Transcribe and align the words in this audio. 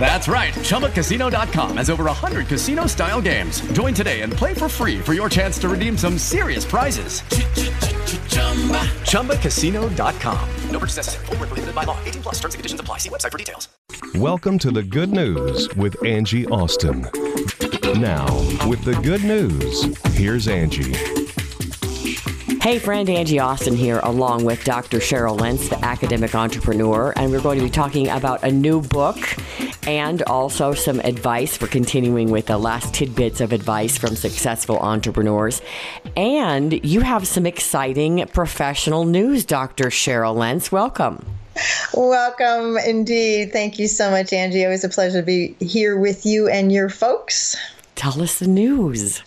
That's 0.00 0.28
right. 0.28 0.54
ChumbaCasino.com 0.54 1.76
has 1.76 1.90
over 1.90 2.04
100 2.04 2.46
casino 2.46 2.86
style 2.86 3.20
games. 3.20 3.60
Join 3.72 3.92
today 3.92 4.22
and 4.22 4.32
play 4.32 4.54
for 4.54 4.68
free 4.68 4.98
for 5.00 5.12
your 5.12 5.28
chance 5.28 5.58
to 5.58 5.68
redeem 5.68 5.98
some 5.98 6.16
serious 6.16 6.64
prizes. 6.64 7.20
ChumbaCasino.com. 9.02 10.48
No 10.70 10.78
purchase 10.78 10.96
necessary. 10.96 11.26
Full 11.26 11.36
prohibited 11.36 11.74
by 11.74 11.84
law. 11.84 11.98
18 12.04 12.22
plus 12.22 12.36
terms 12.36 12.54
and 12.54 12.60
conditions 12.60 12.80
apply. 12.80 12.98
See 12.98 13.10
website 13.10 13.32
for 13.32 13.38
details. 13.38 13.68
Welcome 14.14 14.58
to 14.60 14.70
the 14.70 14.82
good 14.82 15.10
news 15.10 15.68
with 15.74 16.02
Angie 16.04 16.46
Austin. 16.46 17.02
Now, 18.00 18.26
with 18.68 18.84
the 18.84 18.98
good 19.02 19.24
news, 19.24 19.96
here's 20.14 20.46
Angie. 20.46 21.17
Hey, 22.60 22.80
friend, 22.80 23.08
Angie 23.08 23.38
Austin 23.38 23.76
here, 23.76 24.00
along 24.02 24.44
with 24.44 24.64
Dr. 24.64 24.98
Cheryl 24.98 25.40
Lentz, 25.40 25.68
the 25.68 25.82
academic 25.84 26.34
entrepreneur, 26.34 27.12
and 27.14 27.30
we're 27.30 27.40
going 27.40 27.58
to 27.58 27.64
be 27.64 27.70
talking 27.70 28.08
about 28.08 28.42
a 28.42 28.50
new 28.50 28.82
book 28.82 29.16
and 29.86 30.22
also 30.22 30.74
some 30.74 30.98
advice 31.00 31.56
for 31.56 31.68
continuing 31.68 32.30
with 32.30 32.46
the 32.46 32.58
last 32.58 32.92
tidbits 32.92 33.40
of 33.40 33.52
advice 33.52 33.96
from 33.96 34.16
successful 34.16 34.76
entrepreneurs. 34.80 35.62
And 36.16 36.84
you 36.84 37.00
have 37.00 37.28
some 37.28 37.46
exciting 37.46 38.26
professional 38.32 39.04
news, 39.04 39.44
Dr. 39.44 39.84
Cheryl 39.84 40.34
Lentz. 40.34 40.72
Welcome. 40.72 41.24
Welcome 41.94 42.76
indeed. 42.76 43.52
Thank 43.52 43.78
you 43.78 43.86
so 43.86 44.10
much, 44.10 44.32
Angie. 44.32 44.64
Always 44.64 44.82
a 44.82 44.88
pleasure 44.88 45.20
to 45.20 45.26
be 45.26 45.54
here 45.60 45.96
with 45.96 46.26
you 46.26 46.48
and 46.48 46.72
your 46.72 46.88
folks. 46.88 47.56
Tell 47.94 48.20
us 48.20 48.40
the 48.40 48.48
news. 48.48 49.22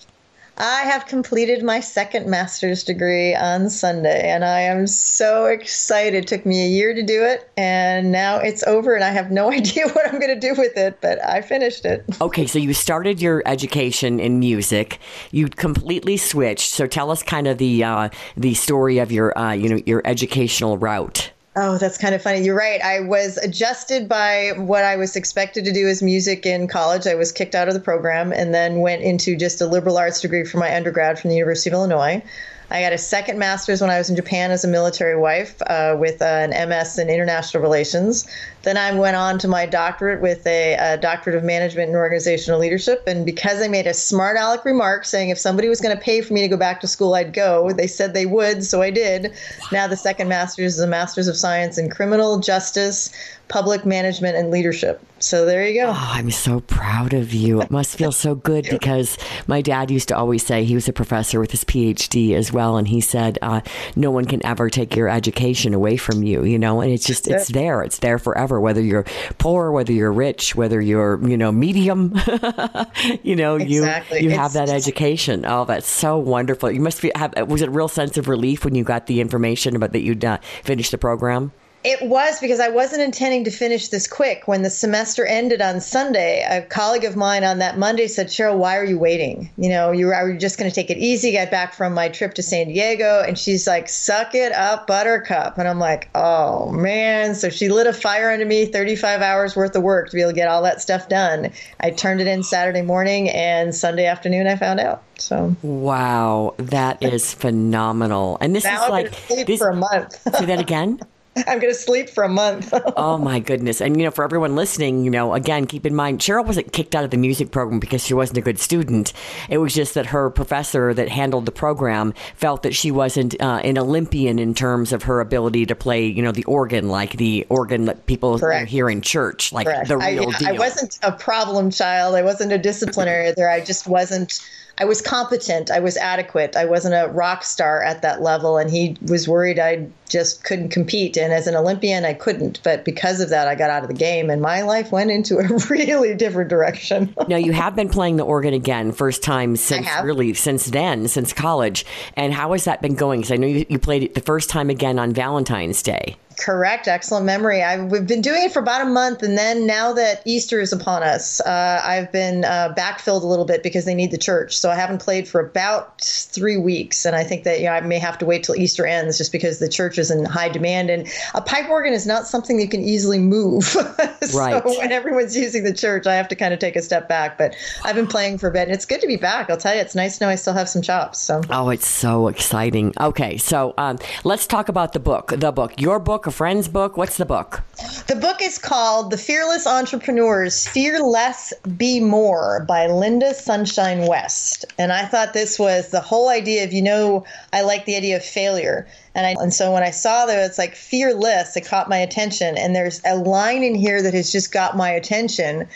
I 0.62 0.84
have 0.84 1.08
completed 1.08 1.64
my 1.64 1.80
second 1.80 2.28
master's 2.28 2.84
degree 2.84 3.34
on 3.34 3.68
Sunday, 3.68 4.30
and 4.30 4.46
I 4.46 4.62
am 4.62 4.86
so 4.86 5.46
excited. 5.46 6.14
It 6.14 6.28
took 6.28 6.46
me 6.46 6.64
a 6.64 6.68
year 6.68 6.94
to 6.94 7.02
do 7.02 7.24
it, 7.24 7.50
and 7.58 8.12
now 8.12 8.38
it's 8.38 8.62
over, 8.68 8.94
and 8.94 9.04
I 9.04 9.10
have 9.10 9.32
no 9.32 9.52
idea 9.52 9.88
what 9.88 10.06
I'm 10.06 10.20
going 10.20 10.40
to 10.40 10.40
do 10.40 10.54
with 10.56 10.78
it, 10.78 11.00
but 11.02 11.18
I 11.26 11.42
finished 11.42 11.84
it. 11.84 12.06
Okay, 12.22 12.46
so 12.46 12.60
you 12.60 12.76
started 12.76 13.20
your 13.20 13.42
education 13.48 14.20
in 14.20 14.38
music. 14.38 15.00
You 15.32 15.50
completely 15.50 16.18
switched. 16.18 16.70
So 16.70 16.86
tell 16.86 17.10
us 17.10 17.24
kind 17.24 17.48
of 17.48 17.58
the 17.58 17.84
uh, 17.84 18.10
the 18.38 18.54
story 18.54 19.00
of 19.00 19.12
your 19.12 19.36
uh, 19.36 19.54
you 19.54 19.68
know 19.68 19.82
your 19.88 20.04
educational 20.06 20.78
route. 20.78 21.32
Oh, 21.54 21.78
that's 21.78 21.98
kind 21.98 22.16
of 22.16 22.22
funny. 22.22 22.44
You're 22.44 22.58
right. 22.58 22.82
I 22.82 23.02
was 23.02 23.38
adjusted 23.38 24.08
by 24.08 24.54
what 24.56 24.86
I 24.86 24.96
was 24.96 25.18
expected 25.18 25.66
to 25.66 25.74
do 25.74 25.86
as 25.90 26.02
music 26.02 26.46
in 26.46 26.70
college. 26.70 27.06
I 27.06 27.16
was 27.16 27.34
kicked 27.34 27.56
out 27.56 27.68
of 27.68 27.74
the 27.74 27.82
program 27.82 28.32
and 28.32 28.54
then 28.54 28.80
went 28.80 29.02
into 29.02 29.36
just 29.36 29.60
a 29.60 29.66
liberal 29.66 29.98
arts 29.98 30.22
degree 30.22 30.46
for 30.46 30.60
my 30.60 30.74
undergrad 30.74 31.20
from 31.20 31.30
the 31.30 31.36
University 31.36 31.70
of 31.70 31.74
Illinois. 31.74 32.24
I 32.70 32.80
got 32.80 32.94
a 32.94 32.98
second 32.98 33.38
master's 33.38 33.82
when 33.82 33.90
I 33.90 33.98
was 33.98 34.10
in 34.10 34.16
Japan 34.16 34.52
as 34.52 34.64
a 34.64 34.68
military 34.70 35.18
wife 35.18 35.62
uh, 35.64 35.94
with 36.00 36.22
uh, 36.22 36.26
an 36.26 36.70
MS 36.70 36.98
in 36.98 37.10
international 37.10 37.62
relations. 37.62 38.26
Then 38.64 38.78
I 38.78 38.94
went 38.94 39.16
on 39.16 39.40
to 39.40 39.48
my 39.48 39.66
doctorate 39.66 40.22
with 40.22 40.46
a, 40.46 40.74
a, 40.74 40.98
doctorate 40.98 41.36
of 41.36 41.44
management 41.44 41.88
and 41.88 41.98
organizational 41.98 42.60
leadership. 42.60 43.04
And 43.08 43.26
because 43.26 43.62
I 43.62 43.68
made 43.68 43.88
a 43.88 43.94
smart 43.94 44.38
aleck 44.38 44.66
remark 44.66 45.06
saying 45.06 45.30
if 45.30 45.40
somebody 45.40 45.68
was 45.68 45.82
going 45.82 45.96
to 45.96 46.02
pay 46.02 46.22
for 46.22 46.34
me 46.34 46.42
to 46.42 46.48
go 46.48 46.58
back 46.58 46.80
to 46.82 46.88
school, 46.88 47.16
I'd 47.16 47.34
go, 47.34 47.72
they 47.72 47.88
said 47.88 48.14
they 48.14 48.28
would, 48.28 48.64
so 48.64 48.82
I 48.82 48.92
did. 48.92 49.34
Now 49.72 49.88
the 49.88 49.98
second 49.98 50.28
master's 50.28 50.76
is 50.76 50.80
a 50.80 50.88
master's 50.88 51.28
of 51.28 51.36
science 51.38 51.78
in 51.78 51.90
criminal 51.90 52.40
justice 52.40 53.12
public 53.52 53.86
management 53.86 54.38
and 54.38 54.50
leadership. 54.50 55.06
So 55.20 55.46
there 55.46 55.68
you 55.68 55.82
go. 55.82 55.90
Oh, 55.90 56.10
I'm 56.14 56.32
so 56.32 56.62
proud 56.62 57.14
of 57.14 57.34
you. 57.34 57.62
It 57.62 57.70
must 57.70 57.96
feel 57.96 58.12
so 58.12 58.34
good 58.34 58.66
because 58.72 59.18
my 59.46 59.62
dad 59.62 59.92
used 59.92 60.08
to 60.08 60.18
always 60.18 60.44
say 60.44 60.64
he 60.64 60.74
was 60.74 60.88
a 60.88 60.94
professor 60.94 61.40
with 61.40 61.52
his 61.52 61.64
PhD 61.64 62.34
as 62.34 62.52
well, 62.52 62.78
and 62.78 62.88
he 62.88 63.02
said 63.02 63.38
uh, 63.42 63.62
no 63.96 64.10
one 64.10 64.26
can 64.26 64.44
ever 64.44 64.70
take 64.70 64.96
your 64.96 65.10
education 65.10 65.76
away 65.76 65.98
from 65.98 66.24
you. 66.24 66.44
You 66.44 66.58
know, 66.58 66.82
and 66.82 66.92
it's 66.92 67.06
just 67.06 67.28
it's 67.28 67.50
there. 67.50 67.84
It's 67.84 68.00
there 68.00 68.18
forever. 68.18 68.51
Whether 68.60 68.82
you're 68.82 69.06
poor, 69.38 69.72
whether 69.72 69.94
you're 69.94 70.12
rich, 70.12 70.56
whether 70.56 70.82
you're 70.82 71.20
you 71.28 71.38
know 71.38 71.52
medium, 71.52 72.14
you 73.24 73.36
know 73.36 73.56
exactly. 73.56 74.20
you 74.20 74.24
you 74.24 74.30
it's, 74.32 74.38
have 74.38 74.54
that 74.54 74.70
education. 74.70 75.46
Oh, 75.46 75.66
that's 75.66 75.88
so 75.88 76.18
wonderful. 76.18 76.72
You 76.72 76.82
must 76.82 77.02
be 77.02 77.12
have. 77.16 77.34
Was 77.48 77.62
it 77.62 77.70
a 77.70 77.72
real 77.72 77.88
sense 77.88 78.18
of 78.18 78.28
relief 78.28 78.66
when 78.66 78.76
you 78.76 78.84
got 78.84 79.08
the 79.08 79.22
information 79.22 79.76
about 79.76 79.92
that 79.94 80.02
you'd 80.02 80.26
uh, 80.26 80.38
finished 80.64 80.92
the 80.92 80.98
program? 80.98 81.52
It 81.84 82.02
was 82.04 82.40
because 82.40 82.60
I 82.60 82.70
wasn't 82.70 83.02
intending 83.02 83.44
to 83.46 83.52
finish 83.52 83.88
this 83.88 84.06
quick. 84.06 84.48
When 84.48 84.62
the 84.62 84.70
semester 84.70 85.26
ended 85.26 85.62
on 85.62 85.82
Sunday, 85.82 86.46
a 86.48 86.62
colleague 86.62 87.06
of 87.06 87.16
mine 87.16 87.44
on 87.44 87.58
that 87.58 87.80
Monday 87.80 88.08
said, 88.08 88.28
Cheryl, 88.28 88.58
why 88.58 88.78
are 88.78 88.84
you 88.84 89.00
waiting? 89.00 89.50
You 89.58 89.70
know, 89.70 89.92
you 89.92 90.06
were, 90.06 90.38
just 90.38 90.60
going 90.60 90.70
to 90.70 90.76
take 90.76 90.92
it 90.92 90.98
easy? 90.98 91.32
Got 91.32 91.50
back 91.50 91.74
from 91.74 91.94
my 91.96 92.10
trip 92.10 92.36
to 92.36 92.44
San 92.44 92.68
Diego. 92.68 93.24
And 93.26 93.38
she's 93.38 93.66
like, 93.66 93.90
suck 93.90 94.36
it 94.36 94.52
up, 94.52 94.86
buttercup. 94.86 95.58
And 95.58 95.68
I'm 95.68 95.80
like, 95.80 96.10
oh, 96.14 96.72
man. 96.72 97.34
So 97.34 97.50
she 97.50 97.68
lit 97.70 97.88
a 97.88 97.94
fire 97.94 98.30
under 98.30 98.46
me, 98.46 98.66
35 98.66 99.22
hours 99.22 99.56
worth 99.56 99.76
of 99.76 99.82
work 99.82 100.10
to 100.12 100.16
be 100.16 100.22
able 100.22 100.32
to 100.32 100.36
get 100.36 100.48
all 100.48 100.62
that 100.62 100.82
stuff 100.82 101.10
done. 101.10 101.52
I 101.80 101.90
turned 101.90 102.22
it 102.22 102.28
in 102.28 102.44
Saturday 102.44 102.84
morning, 102.84 103.30
and 103.30 103.74
Sunday 103.74 104.06
afternoon, 104.06 104.46
I 104.46 104.56
found 104.56 104.80
out. 104.80 105.04
So 105.18 105.56
wow, 105.62 106.56
that 106.58 107.02
is 107.04 107.34
phenomenal. 107.34 108.38
And 108.42 108.56
this 108.56 108.64
now 108.64 108.84
is 108.84 108.90
like 108.90 109.28
this, 109.46 109.60
for 109.60 109.70
a 109.70 109.76
month. 109.76 110.20
say 110.36 110.46
that 110.46 110.60
again. 110.60 111.00
I'm 111.48 111.60
going 111.60 111.74
to 111.74 111.80
sleep 111.80 112.10
for 112.10 112.24
a 112.24 112.30
month. 112.30 112.74
oh 112.98 113.18
my 113.18 113.40
goodness. 113.40 113.80
And 113.80 113.98
you 113.98 114.04
know, 114.04 114.12
for 114.12 114.24
everyone 114.24 114.56
listening, 114.56 115.06
you 115.06 115.12
know, 115.12 115.34
again, 115.34 115.66
keep 115.66 115.86
in 115.86 115.96
mind 115.96 116.20
Cheryl 116.20 116.46
wasn't 116.46 116.74
kicked 116.74 116.94
out 116.94 117.06
of 117.06 117.12
the 117.12 117.18
music 117.18 117.52
program 117.52 117.80
because 117.80 118.06
she 118.06 118.14
wasn't 118.14 118.40
a 118.40 118.42
good 118.42 118.60
student. 118.60 119.14
It 119.50 119.60
was 119.60 119.74
just 119.74 119.94
that 119.94 120.08
her 120.08 120.30
professor 120.30 120.94
that 120.94 121.08
handled 121.08 121.46
the 121.46 121.52
program 121.52 122.14
felt 122.36 122.64
that 122.64 122.76
she 122.76 122.92
wasn't 122.92 123.40
uh, 123.42 123.62
an 123.64 123.78
Olympian 123.78 124.40
in 124.40 124.54
terms 124.54 124.92
of 124.92 125.04
her 125.04 125.22
ability 125.22 125.66
to 125.68 125.76
play, 125.76 126.06
you 126.06 126.22
know, 126.22 126.34
the 126.34 126.44
organ 126.44 126.90
like 126.90 127.14
the 127.14 127.46
organ 127.50 127.86
that 127.86 128.06
people 128.08 128.38
hear 128.66 128.90
in 128.90 129.02
church, 129.02 129.54
like 129.54 129.68
Correct. 129.68 129.88
the 129.88 129.98
real 129.98 130.30
I, 130.30 130.38
deal. 130.38 130.48
I 130.50 130.52
wasn't 130.54 131.00
a 131.02 131.14
problem 131.14 131.72
child. 131.72 132.16
I 132.16 132.24
wasn't 132.24 132.52
a 132.52 132.58
disciplinary 132.58 133.32
there. 133.32 133.50
I 133.50 133.62
just 133.62 133.88
wasn't 133.88 134.42
I 134.78 134.86
was 134.86 135.02
competent. 135.02 135.70
I 135.70 135.80
was 135.80 135.98
adequate. 135.98 136.56
I 136.56 136.66
wasn't 136.66 136.96
a 136.96 137.12
rock 137.12 137.44
star 137.44 137.84
at 137.84 138.02
that 138.02 138.22
level, 138.22 138.58
and 138.58 138.70
he 138.70 138.98
was 139.08 139.28
worried 139.28 139.60
I 139.60 139.88
just 140.10 140.44
couldn't 140.44 140.70
compete. 140.70 141.18
And 141.18 141.34
as 141.34 141.48
an 141.48 141.56
Olympian, 141.56 142.06
I 142.06 142.14
couldn't. 142.14 142.62
But 142.64 142.84
because 142.84 143.22
of 143.22 143.30
that, 143.30 143.48
I 143.48 143.56
got 143.56 143.70
out 143.70 143.84
of 143.84 143.90
the 143.90 143.96
game, 143.96 144.30
and 144.30 144.42
my 144.42 144.62
life 144.62 144.92
went 144.92 145.12
into 145.12 145.38
a 145.38 145.48
really 145.70 146.16
different 146.16 146.50
direction. 146.50 147.14
now 147.28 147.38
you 147.38 147.52
have 147.54 147.76
been 147.76 147.90
playing 147.90 148.18
the 148.18 148.24
organ 148.24 148.54
again, 148.54 148.92
first 148.92 149.24
time 149.24 149.56
since 149.56 149.88
really 150.04 150.34
since 150.34 150.68
then, 150.68 151.08
since 151.08 151.34
college. 151.34 151.86
And 152.16 152.34
how 152.34 152.52
has 152.54 152.66
that 152.66 152.82
been 152.82 152.96
going? 152.96 153.22
Because 153.22 153.32
I 153.32 153.38
know 153.38 153.48
you, 153.48 153.66
you 153.70 153.80
played 153.80 154.04
it 154.04 154.14
the 154.14 154.22
first 154.22 154.50
time 154.50 154.70
again 154.70 155.00
on 155.00 155.14
Valentine's 155.14 155.82
Day. 155.82 156.18
Correct. 156.42 156.88
Excellent 156.88 157.24
memory. 157.24 157.62
I've, 157.62 157.92
we've 157.92 158.08
been 158.08 158.22
doing 158.22 158.46
it 158.46 158.52
for 158.52 158.58
about 158.58 158.82
a 158.82 158.90
month, 158.90 159.22
and 159.22 159.38
then 159.38 159.68
now 159.68 159.94
that 159.94 160.24
Easter 160.26 160.60
is 160.60 160.74
upon 160.74 161.04
us, 161.04 161.40
uh, 161.42 161.80
I've 161.84 162.12
been 162.12 162.46
uh, 162.46 162.74
backfilled 162.76 163.22
a 163.22 163.28
little 163.28 163.46
bit 163.46 163.62
because 163.62 163.86
they 163.86 163.94
need 163.94 164.10
the 164.10 164.18
church. 164.18 164.58
So 164.58 164.72
I 164.72 164.76
haven't 164.76 165.04
played 165.04 165.28
for 165.28 165.40
about 165.40 166.02
three 166.02 166.58
weeks, 166.58 167.06
and 167.06 167.16
I 167.16 167.24
think 167.24 167.44
that 167.44 167.60
you 167.60 167.68
know, 167.68 167.74
I 167.74 167.82
may 167.82 168.00
have 168.00 168.18
to 168.18 168.26
wait 168.26 168.44
till 168.44 168.56
Easter 168.56 168.88
ends 168.88 169.20
just 169.20 169.32
because 169.32 169.60
the 169.60 169.70
church 169.70 170.00
is 170.00 170.10
in 170.10 170.26
high 170.26 170.50
demand. 170.50 170.90
And 170.90 171.08
a 171.36 171.42
pipe 171.42 171.70
organ 171.70 171.94
is 171.94 172.08
not 172.08 172.26
something 172.26 172.60
you 172.60 172.68
can 172.68 172.82
easily 172.82 173.20
move. 173.20 173.64
so 174.24 174.40
right. 174.40 174.66
when 174.66 174.92
everyone's 174.92 175.38
using 175.38 175.64
the 175.64 175.74
church, 175.74 176.08
I 176.08 176.16
have 176.16 176.28
to 176.30 176.36
kind 176.36 176.56
of 176.56 176.60
take 176.60 176.76
a 176.76 176.82
step 176.82 177.08
back. 177.08 177.38
But 177.38 177.56
I've 177.84 177.96
been 177.96 178.08
playing 178.08 178.40
for 178.40 178.48
a 178.48 178.52
bit, 178.52 178.64
and 178.64 178.72
it's 178.72 178.86
good 178.86 179.02
to 179.02 179.08
be 179.08 179.16
back. 179.16 179.52
I'll 179.52 179.58
tell 179.58 179.76
you, 179.76 179.82
it's 179.82 179.94
nice 179.94 180.18
to 180.18 180.26
know 180.26 180.32
I 180.32 180.36
still 180.36 180.54
have 180.54 180.70
some 180.70 180.82
chops. 180.82 181.20
So 181.20 181.42
oh, 181.52 181.70
it's 181.70 181.88
so 181.88 182.30
exciting. 182.30 182.96
Okay, 183.00 183.38
so 183.38 183.76
um, 183.78 184.00
let's 184.24 184.48
talk 184.48 184.70
about 184.70 184.94
the 184.94 185.00
book. 185.00 185.36
The 185.38 185.52
book, 185.52 185.80
your 185.80 186.00
book 186.00 186.31
friend's 186.32 186.68
book. 186.68 186.98
What's 186.98 187.18
the 187.18 187.26
book? 187.26 187.62
The 188.08 188.16
book 188.16 188.42
is 188.42 188.58
called 188.58 189.12
The 189.12 189.18
Fearless 189.18 189.68
Entrepreneurs 189.68 190.68
Fear 190.68 191.02
Less, 191.02 191.54
Be 191.78 192.00
More 192.00 192.66
by 192.68 192.88
Linda 192.88 193.34
Sunshine 193.34 194.08
West. 194.08 194.66
And 194.78 194.92
I 194.92 195.06
thought 195.06 195.34
this 195.34 195.58
was 195.58 195.90
the 195.90 196.02
whole 196.02 196.30
idea 196.30 196.64
of, 196.64 196.74
you 196.74 196.82
know, 196.82 197.26
I 197.54 197.62
like 197.62 197.86
the 197.86 197.96
idea 197.96 198.18
of 198.18 198.24
failure. 198.24 198.88
And 199.16 199.26
I, 199.26 199.36
and 199.42 199.54
so 199.54 199.72
when 199.72 199.84
I 199.84 199.92
saw 199.92 200.26
that 200.26 200.40
it's 200.46 200.58
like 200.58 200.76
fearless, 200.76 201.56
it 201.58 201.66
caught 201.66 201.90
my 201.90 201.98
attention. 201.98 202.58
And 202.58 202.76
there's 202.76 203.02
a 203.06 203.16
line 203.16 203.64
in 203.64 203.76
here 203.76 204.02
that 204.02 204.14
has 204.14 204.32
just 204.32 204.52
got 204.52 204.78
my 204.78 204.90
attention 204.90 205.68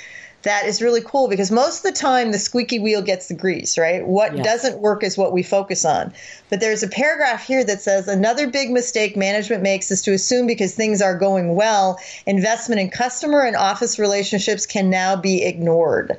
that 0.45 0.65
is 0.65 0.81
really 0.81 1.01
cool 1.01 1.27
because 1.27 1.51
most 1.51 1.77
of 1.85 1.91
the 1.91 1.99
time 1.99 2.31
the 2.31 2.39
squeaky 2.39 2.79
wheel 2.79 3.01
gets 3.01 3.27
the 3.27 3.33
grease, 3.33 3.77
right? 3.77 4.07
What 4.07 4.35
doesn't 4.37 4.79
work 4.79 5.03
is 5.03 5.17
what 5.17 5.33
we 5.33 5.43
focus 5.43 5.83
on. 5.83 6.13
But 6.49 6.59
there's 6.59 6.83
a 6.83 6.87
paragraph 6.87 7.45
here 7.45 7.63
that 7.65 7.81
says 7.81 8.07
another 8.07 8.47
big 8.47 8.69
mistake 8.69 9.17
management 9.17 9.63
makes 9.63 9.91
is 9.91 10.01
to 10.03 10.13
assume 10.13 10.47
because 10.47 10.73
things 10.73 11.01
are 11.01 11.17
going 11.17 11.55
well, 11.55 11.99
investment 12.25 12.79
in 12.79 12.89
customer 12.91 13.41
and 13.41 13.55
office 13.55 13.99
relationships 13.99 14.65
can 14.65 14.89
now 14.89 15.15
be 15.15 15.43
ignored. 15.43 16.17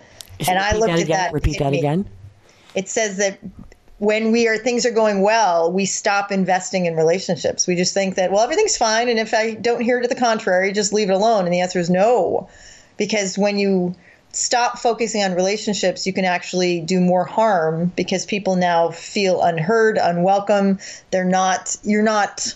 and 0.49 0.58
I 0.58 0.76
looked 0.76 0.93
that 0.93 1.00
at 1.02 1.08
that. 1.08 1.32
Repeat 1.32 1.58
that 1.61 1.73
again. 1.73 2.06
It 2.75 2.88
says 2.88 3.17
that 3.19 3.38
when 3.99 4.32
we 4.32 4.49
are 4.49 4.58
things 4.58 4.84
are 4.84 4.90
going 4.90 5.23
well, 5.23 5.73
we 5.73 5.87
stop 5.87 6.32
investing 6.32 6.84
in 6.87 6.96
relationships. 6.96 7.67
We 7.67 7.76
just 7.76 7.94
think 7.94 8.17
that 8.17 8.32
well 8.32 8.43
everything's 8.43 8.76
fine, 8.76 9.08
and 9.08 9.19
if 9.20 9.32
I 9.32 9.55
don't 9.55 9.81
hear 9.81 10.00
to 10.00 10.08
the 10.08 10.17
contrary, 10.17 10.73
just 10.73 10.93
leave 10.93 11.11
it 11.11 11.14
alone. 11.14 11.44
And 11.44 11.55
the 11.55 11.61
answer 11.61 11.78
is 11.78 11.88
no 11.88 12.49
because 12.96 13.38
when 13.38 13.58
you 13.58 13.94
stop 14.37 14.79
focusing 14.79 15.23
on 15.23 15.35
relationships, 15.35 16.06
you 16.06 16.12
can 16.12 16.27
actually 16.27 16.81
do 16.81 17.00
more 17.00 17.25
harm 17.25 17.91
because 17.97 18.27
people 18.27 18.56
now 18.56 18.91
feel 18.91 19.43
unheard, 19.43 19.99
unwelcome. 19.99 20.79
They're 21.11 21.25
not, 21.25 21.75
you're 21.83 22.03
not 22.03 22.55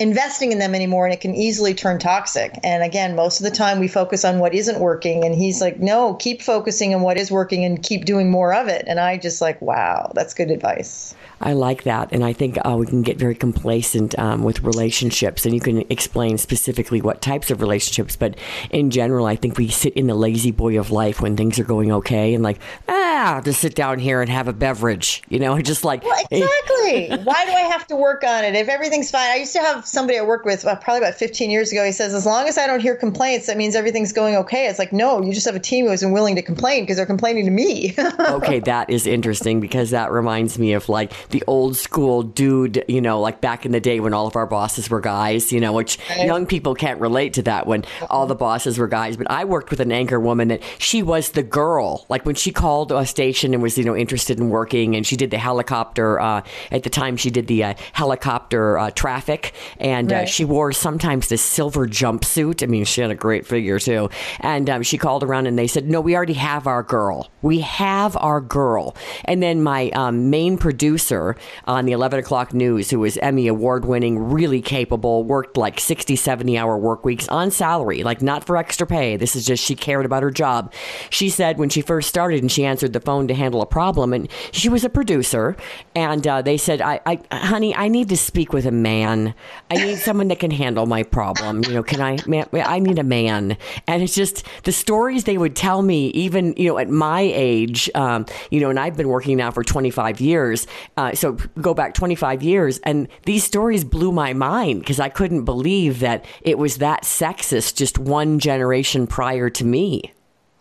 investing 0.00 0.50
in 0.50 0.58
them 0.58 0.74
anymore 0.74 1.04
and 1.04 1.14
it 1.14 1.20
can 1.20 1.34
easily 1.34 1.74
turn 1.74 1.98
toxic. 1.98 2.58
And 2.64 2.82
again, 2.82 3.14
most 3.14 3.38
of 3.40 3.44
the 3.44 3.56
time 3.56 3.78
we 3.78 3.86
focus 3.86 4.24
on 4.24 4.40
what 4.40 4.54
isn't 4.54 4.80
working 4.80 5.24
and 5.24 5.34
he's 5.34 5.60
like, 5.60 5.78
"No, 5.78 6.14
keep 6.14 6.42
focusing 6.42 6.94
on 6.94 7.02
what 7.02 7.18
is 7.18 7.30
working 7.30 7.64
and 7.64 7.80
keep 7.80 8.04
doing 8.04 8.30
more 8.30 8.52
of 8.52 8.66
it." 8.68 8.84
And 8.88 8.98
I 8.98 9.18
just 9.18 9.40
like, 9.40 9.60
"Wow, 9.62 10.10
that's 10.14 10.34
good 10.34 10.50
advice." 10.50 11.14
I 11.40 11.54
like 11.54 11.84
that. 11.84 12.12
And 12.12 12.24
I 12.24 12.32
think 12.32 12.58
uh, 12.64 12.76
we 12.78 12.86
can 12.86 13.02
get 13.02 13.16
very 13.16 13.34
complacent 13.34 14.18
um, 14.18 14.42
with 14.42 14.62
relationships. 14.62 15.46
And 15.46 15.54
you 15.54 15.60
can 15.60 15.84
explain 15.90 16.36
specifically 16.38 17.00
what 17.00 17.22
types 17.22 17.50
of 17.50 17.60
relationships. 17.60 18.16
But 18.16 18.36
in 18.70 18.90
general, 18.90 19.26
I 19.26 19.36
think 19.36 19.56
we 19.56 19.68
sit 19.68 19.94
in 19.94 20.06
the 20.06 20.14
lazy 20.14 20.50
boy 20.50 20.78
of 20.78 20.90
life 20.90 21.20
when 21.20 21.36
things 21.36 21.58
are 21.58 21.64
going 21.64 21.92
okay 21.92 22.34
and 22.34 22.44
like, 22.44 22.58
ah, 22.88 23.36
I'll 23.36 23.42
just 23.42 23.60
sit 23.60 23.74
down 23.74 23.98
here 23.98 24.20
and 24.20 24.30
have 24.30 24.48
a 24.48 24.52
beverage, 24.52 25.22
you 25.28 25.38
know, 25.38 25.60
just 25.62 25.84
like. 25.84 26.04
Well, 26.04 26.24
exactly. 26.30 27.08
Why 27.24 27.44
do 27.46 27.52
I 27.52 27.68
have 27.70 27.86
to 27.86 27.96
work 27.96 28.22
on 28.24 28.44
it? 28.44 28.54
If 28.54 28.68
everything's 28.68 29.10
fine. 29.10 29.30
I 29.30 29.36
used 29.36 29.54
to 29.54 29.60
have 29.60 29.86
somebody 29.86 30.18
I 30.18 30.22
worked 30.22 30.44
with 30.44 30.66
uh, 30.66 30.76
probably 30.76 30.98
about 30.98 31.14
15 31.14 31.50
years 31.50 31.72
ago. 31.72 31.84
He 31.84 31.92
says, 31.92 32.12
as 32.14 32.26
long 32.26 32.48
as 32.48 32.58
I 32.58 32.66
don't 32.66 32.80
hear 32.80 32.96
complaints, 32.96 33.46
that 33.46 33.56
means 33.56 33.74
everything's 33.74 34.12
going 34.12 34.36
okay. 34.36 34.66
It's 34.66 34.78
like, 34.78 34.92
no, 34.92 35.22
you 35.22 35.32
just 35.32 35.46
have 35.46 35.56
a 35.56 35.60
team 35.60 35.86
who 35.86 35.92
isn't 35.92 36.12
willing 36.12 36.36
to 36.36 36.42
complain 36.42 36.82
because 36.82 36.96
they're 36.96 37.06
complaining 37.06 37.46
to 37.46 37.50
me. 37.50 37.94
okay, 38.20 38.60
that 38.60 38.90
is 38.90 39.06
interesting 39.06 39.60
because 39.60 39.90
that 39.90 40.12
reminds 40.12 40.58
me 40.58 40.72
of 40.74 40.88
like 40.88 41.12
the 41.30 41.42
old 41.46 41.76
school 41.76 42.22
dude, 42.22 42.84
you 42.88 43.00
know, 43.00 43.20
like 43.20 43.40
back 43.40 43.66
in 43.66 43.72
the 43.72 43.80
day 43.80 44.00
when 44.00 44.14
all 44.14 44.26
of 44.26 44.36
our 44.36 44.46
bosses 44.46 44.90
were 44.90 45.00
guys, 45.00 45.52
you 45.52 45.60
know, 45.60 45.72
which 45.72 45.98
right. 46.10 46.26
young 46.26 46.46
people 46.46 46.74
can't 46.74 47.00
relate 47.00 47.34
to 47.34 47.42
that 47.42 47.66
when 47.66 47.84
all 48.08 48.26
the 48.26 48.34
bosses 48.34 48.78
were 48.78 48.88
guys. 48.88 49.16
But 49.16 49.30
I 49.30 49.44
worked 49.44 49.70
with 49.70 49.80
an 49.80 49.92
anchor 49.92 50.20
woman 50.20 50.48
that 50.48 50.62
she 50.78 51.02
was 51.02 51.30
the 51.30 51.42
girl. 51.42 52.06
Like 52.08 52.24
when 52.24 52.34
she 52.34 52.52
called 52.52 52.92
a 52.92 53.06
station 53.06 53.54
and 53.54 53.62
was, 53.62 53.76
you 53.78 53.84
know, 53.84 53.96
interested 53.96 54.38
in 54.38 54.50
working 54.50 54.96
and 54.96 55.06
she 55.06 55.16
did 55.16 55.30
the 55.30 55.38
helicopter, 55.38 56.20
uh, 56.20 56.42
at 56.70 56.82
the 56.82 56.90
time 56.90 57.16
she 57.16 57.30
did 57.30 57.46
the 57.46 57.64
uh, 57.64 57.74
helicopter 57.92 58.78
uh, 58.78 58.90
traffic 58.90 59.52
and 59.78 60.12
uh, 60.12 60.16
right. 60.16 60.28
she 60.28 60.44
wore 60.44 60.72
sometimes 60.72 61.28
this 61.28 61.42
silver 61.42 61.86
jumpsuit. 61.86 62.62
I 62.62 62.66
mean, 62.66 62.84
she 62.84 63.00
had 63.00 63.10
a 63.10 63.14
great 63.14 63.46
figure 63.46 63.78
too. 63.78 64.10
And 64.40 64.68
um, 64.70 64.82
she 64.82 64.98
called 64.98 65.22
around 65.22 65.46
and 65.46 65.58
they 65.58 65.66
said, 65.66 65.88
no, 65.88 66.00
we 66.00 66.16
already 66.16 66.34
have 66.34 66.66
our 66.66 66.82
girl. 66.82 67.30
We 67.42 67.60
have 67.60 68.16
our 68.16 68.40
girl. 68.40 68.96
And 69.24 69.42
then 69.42 69.62
my 69.62 69.90
um, 69.90 70.30
main 70.30 70.58
producer, 70.58 71.19
on 71.66 71.84
the 71.84 71.92
11 71.92 72.18
o'clock 72.18 72.52
news 72.52 72.90
who 72.90 73.00
was 73.00 73.16
Emmy 73.18 73.46
award 73.46 73.84
winning, 73.84 74.18
really 74.18 74.60
capable, 74.60 75.24
worked 75.24 75.56
like 75.56 75.80
60, 75.80 76.16
70 76.16 76.58
hour 76.58 76.76
work 76.76 77.04
weeks 77.04 77.28
on 77.28 77.50
salary, 77.50 78.02
like 78.02 78.22
not 78.22 78.44
for 78.44 78.56
extra 78.56 78.86
pay. 78.86 79.16
This 79.16 79.36
is 79.36 79.46
just 79.46 79.64
she 79.64 79.74
cared 79.74 80.04
about 80.04 80.22
her 80.22 80.30
job. 80.30 80.72
She 81.10 81.28
said 81.28 81.58
when 81.58 81.68
she 81.68 81.82
first 81.82 82.08
started 82.08 82.40
and 82.40 82.50
she 82.50 82.64
answered 82.64 82.92
the 82.92 83.00
phone 83.00 83.28
to 83.28 83.34
handle 83.34 83.62
a 83.62 83.66
problem, 83.66 84.12
and 84.12 84.28
she 84.52 84.68
was 84.68 84.84
a 84.84 84.90
producer, 84.90 85.56
and 85.94 86.26
uh, 86.26 86.42
they 86.42 86.56
said, 86.56 86.80
I, 86.80 87.00
I, 87.06 87.20
honey, 87.32 87.74
I 87.74 87.88
need 87.88 88.08
to 88.10 88.16
speak 88.16 88.52
with 88.52 88.66
a 88.66 88.70
man. 88.70 89.34
I 89.70 89.74
need 89.74 89.98
someone 89.98 90.28
that 90.28 90.38
can 90.38 90.50
handle 90.50 90.86
my 90.86 91.02
problem. 91.02 91.62
You 91.64 91.74
know, 91.74 91.82
can 91.82 92.00
I, 92.00 92.18
man, 92.26 92.46
I 92.52 92.78
need 92.78 92.98
a 92.98 93.04
man. 93.04 93.56
And 93.86 94.02
it's 94.02 94.14
just 94.14 94.46
the 94.64 94.72
stories 94.72 95.24
they 95.24 95.38
would 95.38 95.56
tell 95.56 95.82
me, 95.82 96.08
even, 96.08 96.54
you 96.56 96.68
know, 96.68 96.78
at 96.78 96.88
my 96.88 97.20
age, 97.20 97.90
um, 97.94 98.26
you 98.50 98.60
know, 98.60 98.70
and 98.70 98.78
I've 98.78 98.96
been 98.96 99.08
working 99.08 99.36
now 99.36 99.50
for 99.50 99.64
25 99.64 100.20
years. 100.20 100.66
Uh, 100.96 101.09
so 101.14 101.32
go 101.60 101.74
back 101.74 101.94
25 101.94 102.42
years, 102.42 102.78
and 102.80 103.08
these 103.24 103.44
stories 103.44 103.84
blew 103.84 104.12
my 104.12 104.32
mind 104.32 104.80
because 104.80 105.00
I 105.00 105.08
couldn't 105.08 105.44
believe 105.44 106.00
that 106.00 106.24
it 106.42 106.58
was 106.58 106.78
that 106.78 107.02
sexist 107.02 107.76
just 107.76 107.98
one 107.98 108.38
generation 108.38 109.06
prior 109.06 109.50
to 109.50 109.64
me. 109.64 110.12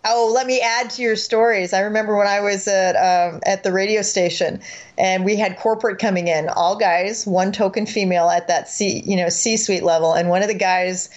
Oh, 0.05 0.31
let 0.33 0.47
me 0.47 0.61
add 0.61 0.89
to 0.91 1.01
your 1.01 1.17
stories. 1.17 1.73
I 1.73 1.81
remember 1.81 2.15
when 2.15 2.27
I 2.27 2.39
was 2.39 2.67
at 2.69 2.95
um, 2.95 3.41
at 3.45 3.63
the 3.63 3.73
radio 3.73 4.01
station, 4.01 4.61
and 4.97 5.25
we 5.25 5.35
had 5.35 5.57
corporate 5.57 5.99
coming 5.99 6.29
in, 6.29 6.47
all 6.49 6.77
guys, 6.77 7.27
one 7.27 7.51
token 7.51 7.85
female 7.85 8.29
at 8.29 8.47
that 8.47 8.69
C, 8.69 9.03
you 9.05 9.17
know, 9.17 9.27
C-suite 9.27 9.83
level, 9.83 10.13
and 10.13 10.29
one 10.29 10.41
of 10.41 10.47
the 10.47 10.53
guys 10.53 11.09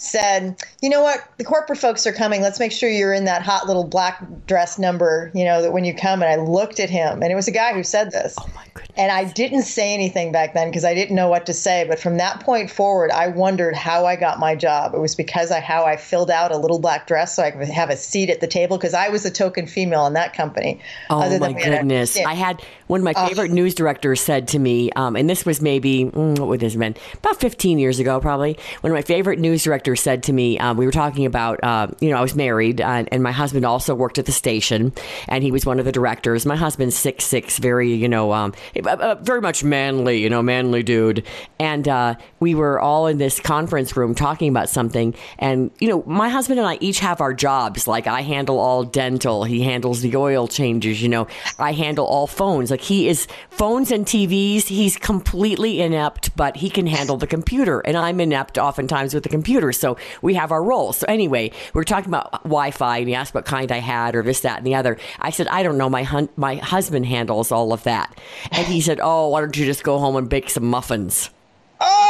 said, 0.00 0.56
you 0.80 0.88
know 0.88 1.02
what, 1.02 1.28
the 1.36 1.44
corporate 1.44 1.78
folks 1.78 2.06
are 2.06 2.12
coming. 2.12 2.40
Let's 2.40 2.58
make 2.58 2.72
sure 2.72 2.88
you're 2.88 3.12
in 3.12 3.26
that 3.26 3.42
hot 3.42 3.66
little 3.66 3.84
black 3.84 4.24
dress 4.46 4.78
number, 4.78 5.30
you 5.34 5.44
know, 5.44 5.60
that 5.60 5.72
when 5.72 5.84
you 5.84 5.94
come. 5.94 6.22
And 6.22 6.30
I 6.30 6.42
looked 6.42 6.80
at 6.80 6.88
him, 6.88 7.22
and 7.22 7.30
it 7.30 7.34
was 7.34 7.46
a 7.48 7.52
guy 7.52 7.74
who 7.74 7.82
said 7.82 8.10
this. 8.10 8.34
Oh 8.40 8.48
my 8.54 8.64
goodness. 8.72 8.90
And 8.96 9.12
I 9.12 9.24
didn't 9.24 9.62
say 9.62 9.92
anything 9.92 10.32
back 10.32 10.54
then 10.54 10.68
because 10.68 10.84
I 10.84 10.94
didn't 10.94 11.14
know 11.14 11.28
what 11.28 11.46
to 11.46 11.52
say. 11.52 11.84
But 11.86 12.00
from 12.00 12.16
that 12.16 12.40
point 12.40 12.70
forward, 12.70 13.10
I 13.10 13.28
wondered 13.28 13.76
how 13.76 14.06
I 14.06 14.16
got 14.16 14.38
my 14.38 14.54
job. 14.54 14.94
It 14.94 15.00
was 15.00 15.14
because 15.14 15.50
I 15.50 15.60
how 15.60 15.84
I 15.84 15.96
filled 15.96 16.30
out 16.30 16.50
a 16.50 16.56
little 16.56 16.78
black 16.78 17.06
dress 17.06 17.36
so 17.36 17.42
I 17.42 17.50
could 17.50 17.68
have 17.68 17.90
a 17.90 17.96
seat 17.96 18.30
at 18.30 18.40
the 18.40 18.46
table 18.46 18.78
because 18.78 18.94
I 18.94 19.08
was 19.10 19.24
a 19.24 19.30
token 19.30 19.66
female 19.66 20.06
in 20.06 20.14
that 20.14 20.34
company. 20.34 20.80
Oh 21.10 21.38
my 21.38 21.52
goodness! 21.52 22.18
I 22.18 22.34
had 22.34 22.62
one 22.86 23.00
of 23.00 23.04
my 23.04 23.14
favorite 23.14 23.50
uh, 23.50 23.54
news 23.54 23.74
directors 23.74 24.20
said 24.20 24.48
to 24.48 24.58
me, 24.58 24.90
um, 24.92 25.14
and 25.14 25.28
this 25.28 25.44
was 25.44 25.60
maybe 25.60 26.06
mm, 26.06 26.38
what 26.38 26.48
would 26.48 26.60
this 26.60 26.72
have 26.72 26.80
been 26.80 26.96
about 27.14 27.38
15 27.38 27.78
years 27.78 27.98
ago, 27.98 28.18
probably. 28.20 28.58
One 28.80 28.90
of 28.90 28.94
my 28.94 29.02
favorite 29.02 29.38
news 29.38 29.62
directors 29.62 29.89
said 29.96 30.22
to 30.24 30.32
me, 30.32 30.58
um, 30.58 30.76
we 30.76 30.86
were 30.86 30.92
talking 30.92 31.26
about, 31.26 31.62
uh, 31.62 31.88
you 32.00 32.10
know, 32.10 32.16
I 32.16 32.22
was 32.22 32.34
married 32.34 32.80
uh, 32.80 33.04
and 33.10 33.22
my 33.22 33.32
husband 33.32 33.64
also 33.64 33.94
worked 33.94 34.18
at 34.18 34.26
the 34.26 34.32
station 34.32 34.92
and 35.28 35.44
he 35.44 35.50
was 35.50 35.64
one 35.64 35.78
of 35.78 35.84
the 35.84 35.92
directors. 35.92 36.46
My 36.46 36.56
husband's 36.56 36.96
six 36.96 37.24
six, 37.24 37.58
very, 37.58 37.92
you 37.92 38.08
know, 38.08 38.32
um, 38.32 38.52
uh, 38.84 38.90
uh, 38.90 39.14
very 39.22 39.40
much 39.40 39.62
manly, 39.64 40.18
you 40.18 40.28
know, 40.28 40.42
manly 40.42 40.82
dude. 40.82 41.24
And 41.58 41.86
uh, 41.88 42.16
we 42.40 42.54
were 42.54 42.80
all 42.80 43.06
in 43.06 43.18
this 43.18 43.40
conference 43.40 43.96
room 43.96 44.14
talking 44.14 44.48
about 44.48 44.68
something. 44.68 45.14
And, 45.38 45.70
you 45.78 45.88
know, 45.88 46.02
my 46.06 46.28
husband 46.28 46.58
and 46.58 46.68
I 46.68 46.78
each 46.80 47.00
have 47.00 47.20
our 47.20 47.32
jobs. 47.32 47.86
Like 47.86 48.06
I 48.06 48.22
handle 48.22 48.58
all 48.58 48.84
dental, 48.84 49.44
he 49.44 49.62
handles 49.62 50.00
the 50.00 50.16
oil 50.16 50.48
changes, 50.48 51.02
you 51.02 51.08
know, 51.08 51.26
I 51.58 51.72
handle 51.72 52.06
all 52.06 52.26
phones. 52.26 52.70
Like 52.70 52.80
he 52.80 53.08
is 53.08 53.26
phones 53.50 53.90
and 53.90 54.04
TVs, 54.06 54.64
he's 54.64 54.96
completely 54.96 55.80
inept, 55.80 56.34
but 56.36 56.56
he 56.56 56.68
can 56.70 56.86
handle 56.86 57.16
the 57.16 57.26
computer. 57.26 57.80
And 57.80 57.96
I'm 57.96 58.20
inept 58.20 58.58
oftentimes 58.58 59.14
with 59.14 59.22
the 59.22 59.28
computer. 59.28 59.72
So 59.80 59.96
we 60.22 60.34
have 60.34 60.52
our 60.52 60.62
roles. 60.62 60.98
So 60.98 61.06
anyway, 61.08 61.50
we 61.74 61.80
are 61.80 61.84
talking 61.84 62.08
about 62.10 62.30
Wi-Fi, 62.44 62.98
and 62.98 63.08
he 63.08 63.14
asked 63.14 63.34
what 63.34 63.44
kind 63.46 63.72
I 63.72 63.78
had, 63.78 64.14
or 64.14 64.22
this, 64.22 64.40
that, 64.40 64.58
and 64.58 64.66
the 64.66 64.74
other. 64.74 64.98
I 65.18 65.30
said, 65.30 65.48
I 65.48 65.62
don't 65.62 65.78
know. 65.78 65.88
My 65.90 66.02
hun- 66.02 66.28
my 66.36 66.56
husband 66.56 67.06
handles 67.06 67.50
all 67.50 67.72
of 67.72 67.82
that, 67.84 68.16
and 68.52 68.66
he 68.66 68.80
said, 68.80 69.00
Oh, 69.02 69.28
why 69.28 69.40
don't 69.40 69.56
you 69.56 69.64
just 69.64 69.82
go 69.82 69.98
home 69.98 70.16
and 70.16 70.28
bake 70.28 70.50
some 70.50 70.64
muffins? 70.66 71.30
Oh, 71.80 72.09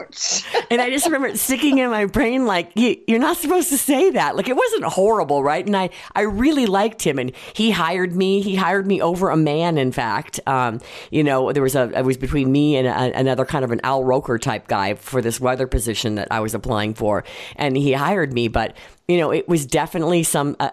and 0.70 0.80
I 0.80 0.90
just 0.90 1.06
remember 1.06 1.28
it 1.28 1.38
sticking 1.38 1.78
in 1.78 1.90
my 1.90 2.06
brain, 2.06 2.46
like, 2.46 2.72
you're 2.74 3.18
not 3.18 3.36
supposed 3.36 3.68
to 3.70 3.78
say 3.78 4.10
that. 4.10 4.36
Like, 4.36 4.48
it 4.48 4.56
wasn't 4.56 4.84
horrible, 4.84 5.42
right? 5.42 5.64
And 5.64 5.76
I, 5.76 5.90
I 6.14 6.22
really 6.22 6.66
liked 6.66 7.02
him. 7.02 7.18
And 7.18 7.32
he 7.54 7.70
hired 7.70 8.14
me. 8.14 8.40
He 8.42 8.56
hired 8.56 8.86
me 8.86 9.00
over 9.00 9.30
a 9.30 9.36
man, 9.36 9.78
in 9.78 9.92
fact. 9.92 10.40
Um, 10.46 10.80
you 11.10 11.24
know, 11.24 11.52
there 11.52 11.62
was 11.62 11.74
a, 11.74 11.90
it 11.98 12.04
was 12.04 12.16
between 12.16 12.50
me 12.52 12.76
and 12.76 12.86
a, 12.86 13.18
another 13.18 13.44
kind 13.44 13.64
of 13.64 13.70
an 13.70 13.80
Al 13.82 14.04
Roker 14.04 14.38
type 14.38 14.68
guy 14.68 14.94
for 14.94 15.20
this 15.22 15.40
weather 15.40 15.66
position 15.66 16.16
that 16.16 16.28
I 16.30 16.40
was 16.40 16.54
applying 16.54 16.94
for. 16.94 17.24
And 17.56 17.76
he 17.76 17.92
hired 17.92 18.32
me. 18.32 18.48
But, 18.48 18.76
you 19.08 19.18
know, 19.18 19.32
it 19.32 19.48
was 19.48 19.66
definitely 19.66 20.22
some. 20.22 20.56
Uh, 20.58 20.70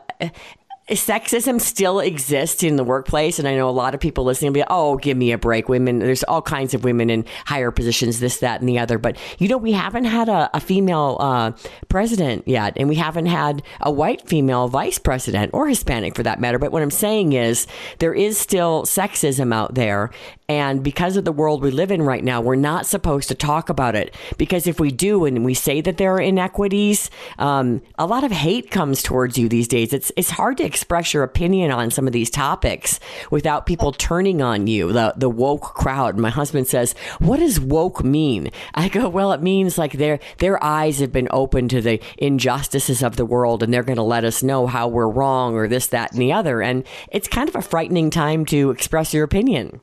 sexism 0.90 1.62
still 1.62 2.02
exists 2.02 2.62
in 2.62 2.76
the 2.76 2.84
workplace 2.84 3.40
and 3.40 3.48
i 3.48 3.56
know 3.56 3.70
a 3.70 3.72
lot 3.72 3.94
of 3.94 4.02
people 4.02 4.26
listening 4.26 4.50
will 4.50 4.56
be 4.56 4.64
oh 4.70 4.98
give 4.98 5.16
me 5.16 5.32
a 5.32 5.38
break 5.38 5.70
women 5.70 6.00
there's 6.00 6.24
all 6.24 6.42
kinds 6.42 6.74
of 6.74 6.84
women 6.84 7.10
in 7.10 7.24
higher 7.46 7.72
positions 7.72 8.20
this 8.20 8.40
that 8.40 8.60
and 8.60 8.68
the 8.68 8.78
other 8.78 8.98
but 8.98 9.18
you 9.40 9.48
know 9.48 9.58
we 9.58 9.72
haven't 9.72 10.04
had 10.04 10.28
a, 10.28 10.50
a 10.54 10.60
female 10.60 11.16
uh, 11.22 11.52
president 11.88 12.46
yet 12.46 12.74
and 12.76 12.90
we 12.90 12.96
haven't 12.96 13.28
had 13.28 13.64
a 13.80 13.90
white 13.90 14.28
female 14.28 14.68
vice 14.68 15.00
president 15.00 15.50
or 15.54 15.70
hispanic 15.70 16.16
for 16.16 16.24
that 16.24 16.42
matter 16.42 16.60
but 16.60 16.74
what 16.74 16.82
i'm 16.82 16.92
saying 16.92 17.32
is 17.32 17.66
there 18.00 18.14
is 18.14 18.38
still 18.38 18.84
sexism 18.84 19.54
out 19.54 19.76
there 19.76 20.12
and 20.50 20.84
because 20.84 21.16
of 21.16 21.24
the 21.24 21.32
world 21.32 21.64
we 21.64 21.72
live 21.72 21.90
in 21.90 22.02
right 22.02 22.24
now, 22.24 22.42
we're 22.42 22.56
not 22.56 22.86
supposed 22.86 23.30
to 23.30 23.36
talk 23.36 23.70
about 23.70 23.96
it. 23.96 24.14
Because 24.38 24.68
if 24.68 24.80
we 24.80 24.92
do 24.92 25.26
and 25.26 25.46
we 25.46 25.54
say 25.54 25.80
that 25.82 25.98
there 25.98 26.14
are 26.14 26.22
inequities, 26.22 27.10
um, 27.40 27.82
a 27.98 28.06
lot 28.06 28.24
of 28.24 28.32
hate 28.32 28.70
comes 28.70 29.02
towards 29.02 29.38
you 29.38 29.48
these 29.48 29.68
days. 29.68 29.94
It's, 29.94 30.12
it's 30.18 30.30
hard 30.30 30.58
to 30.58 30.64
express 30.74 31.14
your 31.14 31.22
opinion 31.22 31.70
on 31.70 31.92
some 31.92 32.08
of 32.08 32.14
these 32.14 32.32
topics 32.32 33.00
without 33.30 33.68
people 33.68 33.92
turning 33.92 34.42
on 34.42 34.66
you, 34.66 34.92
the, 34.92 35.14
the 35.16 35.30
woke 35.30 35.62
crowd. 35.62 36.18
My 36.18 36.32
husband 36.32 36.68
says, 36.68 36.96
What 37.20 37.40
does 37.40 37.60
woke 37.60 38.04
mean? 38.04 38.50
I 38.74 38.90
go, 38.90 39.08
Well, 39.08 39.34
it 39.34 39.42
means 39.44 39.78
like 39.78 39.94
their, 39.94 40.20
their 40.40 40.62
eyes 40.64 40.98
have 40.98 41.12
been 41.12 41.28
open 41.30 41.68
to 41.68 41.80
the 41.80 42.02
injustices 42.18 43.04
of 43.04 43.18
the 43.18 43.26
world 43.26 43.62
and 43.62 43.72
they're 43.72 43.84
going 43.84 43.98
to 43.98 44.02
let 44.02 44.24
us 44.24 44.42
know 44.42 44.66
how 44.66 44.88
we're 44.88 45.08
wrong 45.08 45.54
or 45.54 45.68
this, 45.68 45.86
that, 45.88 46.12
and 46.12 46.20
the 46.20 46.34
other. 46.34 46.64
And 46.64 46.84
it's 47.12 47.28
kind 47.28 47.48
of 47.48 47.56
a 47.56 47.62
frightening 47.62 48.10
time 48.10 48.44
to 48.48 48.72
express 48.72 49.14
your 49.14 49.24
opinion. 49.24 49.80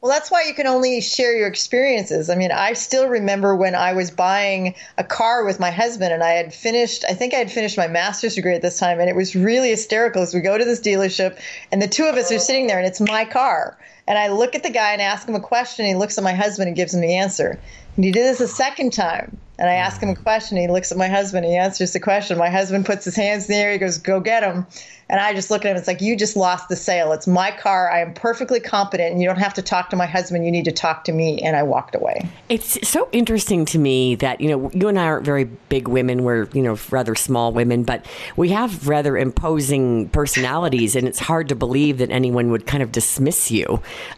Well, 0.00 0.12
that's 0.12 0.30
why 0.30 0.44
you 0.44 0.54
can 0.54 0.68
only 0.68 1.00
share 1.00 1.36
your 1.36 1.48
experiences. 1.48 2.30
I 2.30 2.36
mean, 2.36 2.52
I 2.52 2.74
still 2.74 3.08
remember 3.08 3.56
when 3.56 3.74
I 3.74 3.94
was 3.94 4.12
buying 4.12 4.76
a 4.96 5.02
car 5.02 5.44
with 5.44 5.58
my 5.58 5.72
husband 5.72 6.12
and 6.12 6.22
I 6.22 6.30
had 6.30 6.54
finished, 6.54 7.04
I 7.08 7.14
think 7.14 7.34
I 7.34 7.38
had 7.38 7.50
finished 7.50 7.76
my 7.76 7.88
master's 7.88 8.36
degree 8.36 8.54
at 8.54 8.62
this 8.62 8.78
time, 8.78 9.00
and 9.00 9.10
it 9.10 9.16
was 9.16 9.34
really 9.34 9.70
hysterical 9.70 10.22
as 10.22 10.32
we 10.32 10.40
go 10.40 10.56
to 10.56 10.64
this 10.64 10.80
dealership 10.80 11.40
and 11.72 11.82
the 11.82 11.88
two 11.88 12.04
of 12.04 12.14
us 12.14 12.30
are 12.30 12.38
sitting 12.38 12.68
there 12.68 12.78
and 12.78 12.86
it's 12.86 13.00
my 13.00 13.24
car. 13.24 13.76
And 14.06 14.16
I 14.16 14.28
look 14.28 14.54
at 14.54 14.62
the 14.62 14.70
guy 14.70 14.92
and 14.92 15.02
ask 15.02 15.28
him 15.28 15.34
a 15.34 15.40
question, 15.40 15.84
and 15.84 15.94
he 15.94 15.98
looks 15.98 16.16
at 16.16 16.24
my 16.24 16.32
husband 16.32 16.68
and 16.68 16.76
gives 16.76 16.94
him 16.94 17.02
the 17.02 17.16
answer. 17.16 17.60
And 17.96 18.04
he 18.04 18.10
did 18.10 18.24
this 18.24 18.40
a 18.40 18.48
second 18.48 18.92
time. 18.92 19.36
And 19.58 19.68
I 19.68 19.74
ask 19.74 20.00
him 20.00 20.08
a 20.08 20.14
question. 20.14 20.56
He 20.56 20.68
looks 20.68 20.92
at 20.92 20.96
my 20.96 21.08
husband. 21.08 21.44
He 21.44 21.56
answers 21.56 21.92
the 21.92 22.00
question. 22.00 22.38
My 22.38 22.48
husband 22.48 22.86
puts 22.86 23.04
his 23.04 23.16
hands 23.16 23.48
in 23.48 23.54
the 23.54 23.60
air. 23.60 23.72
He 23.72 23.78
goes, 23.78 23.98
"Go 23.98 24.20
get 24.20 24.44
him." 24.44 24.66
And 25.10 25.20
I 25.20 25.32
just 25.32 25.50
look 25.50 25.64
at 25.64 25.70
him. 25.70 25.76
It's 25.76 25.86
like 25.86 26.02
you 26.02 26.16
just 26.16 26.36
lost 26.36 26.68
the 26.68 26.76
sale. 26.76 27.12
It's 27.12 27.26
my 27.26 27.50
car. 27.50 27.90
I 27.90 28.00
am 28.00 28.12
perfectly 28.12 28.60
competent, 28.60 29.12
and 29.12 29.22
you 29.22 29.28
don't 29.28 29.38
have 29.38 29.54
to 29.54 29.62
talk 29.62 29.88
to 29.90 29.96
my 29.96 30.04
husband. 30.04 30.44
You 30.44 30.50
need 30.50 30.66
to 30.66 30.72
talk 30.72 31.04
to 31.04 31.12
me. 31.12 31.40
And 31.40 31.56
I 31.56 31.62
walked 31.62 31.94
away. 31.94 32.28
It's 32.50 32.86
so 32.86 33.08
interesting 33.12 33.64
to 33.66 33.78
me 33.78 34.16
that 34.16 34.40
you 34.40 34.48
know 34.50 34.70
you 34.74 34.88
and 34.88 34.98
I 34.98 35.04
aren't 35.04 35.24
very 35.24 35.44
big 35.44 35.88
women. 35.88 36.24
We're 36.24 36.48
you 36.52 36.62
know 36.62 36.78
rather 36.90 37.14
small 37.14 37.52
women, 37.52 37.84
but 37.84 38.04
we 38.36 38.50
have 38.50 38.86
rather 38.86 39.16
imposing 39.16 40.10
personalities, 40.10 40.94
and 40.94 41.08
it's 41.08 41.18
hard 41.18 41.48
to 41.48 41.54
believe 41.54 41.98
that 41.98 42.10
anyone 42.10 42.50
would 42.50 42.66
kind 42.66 42.82
of 42.82 42.92
dismiss 42.92 43.50
you. 43.50 43.64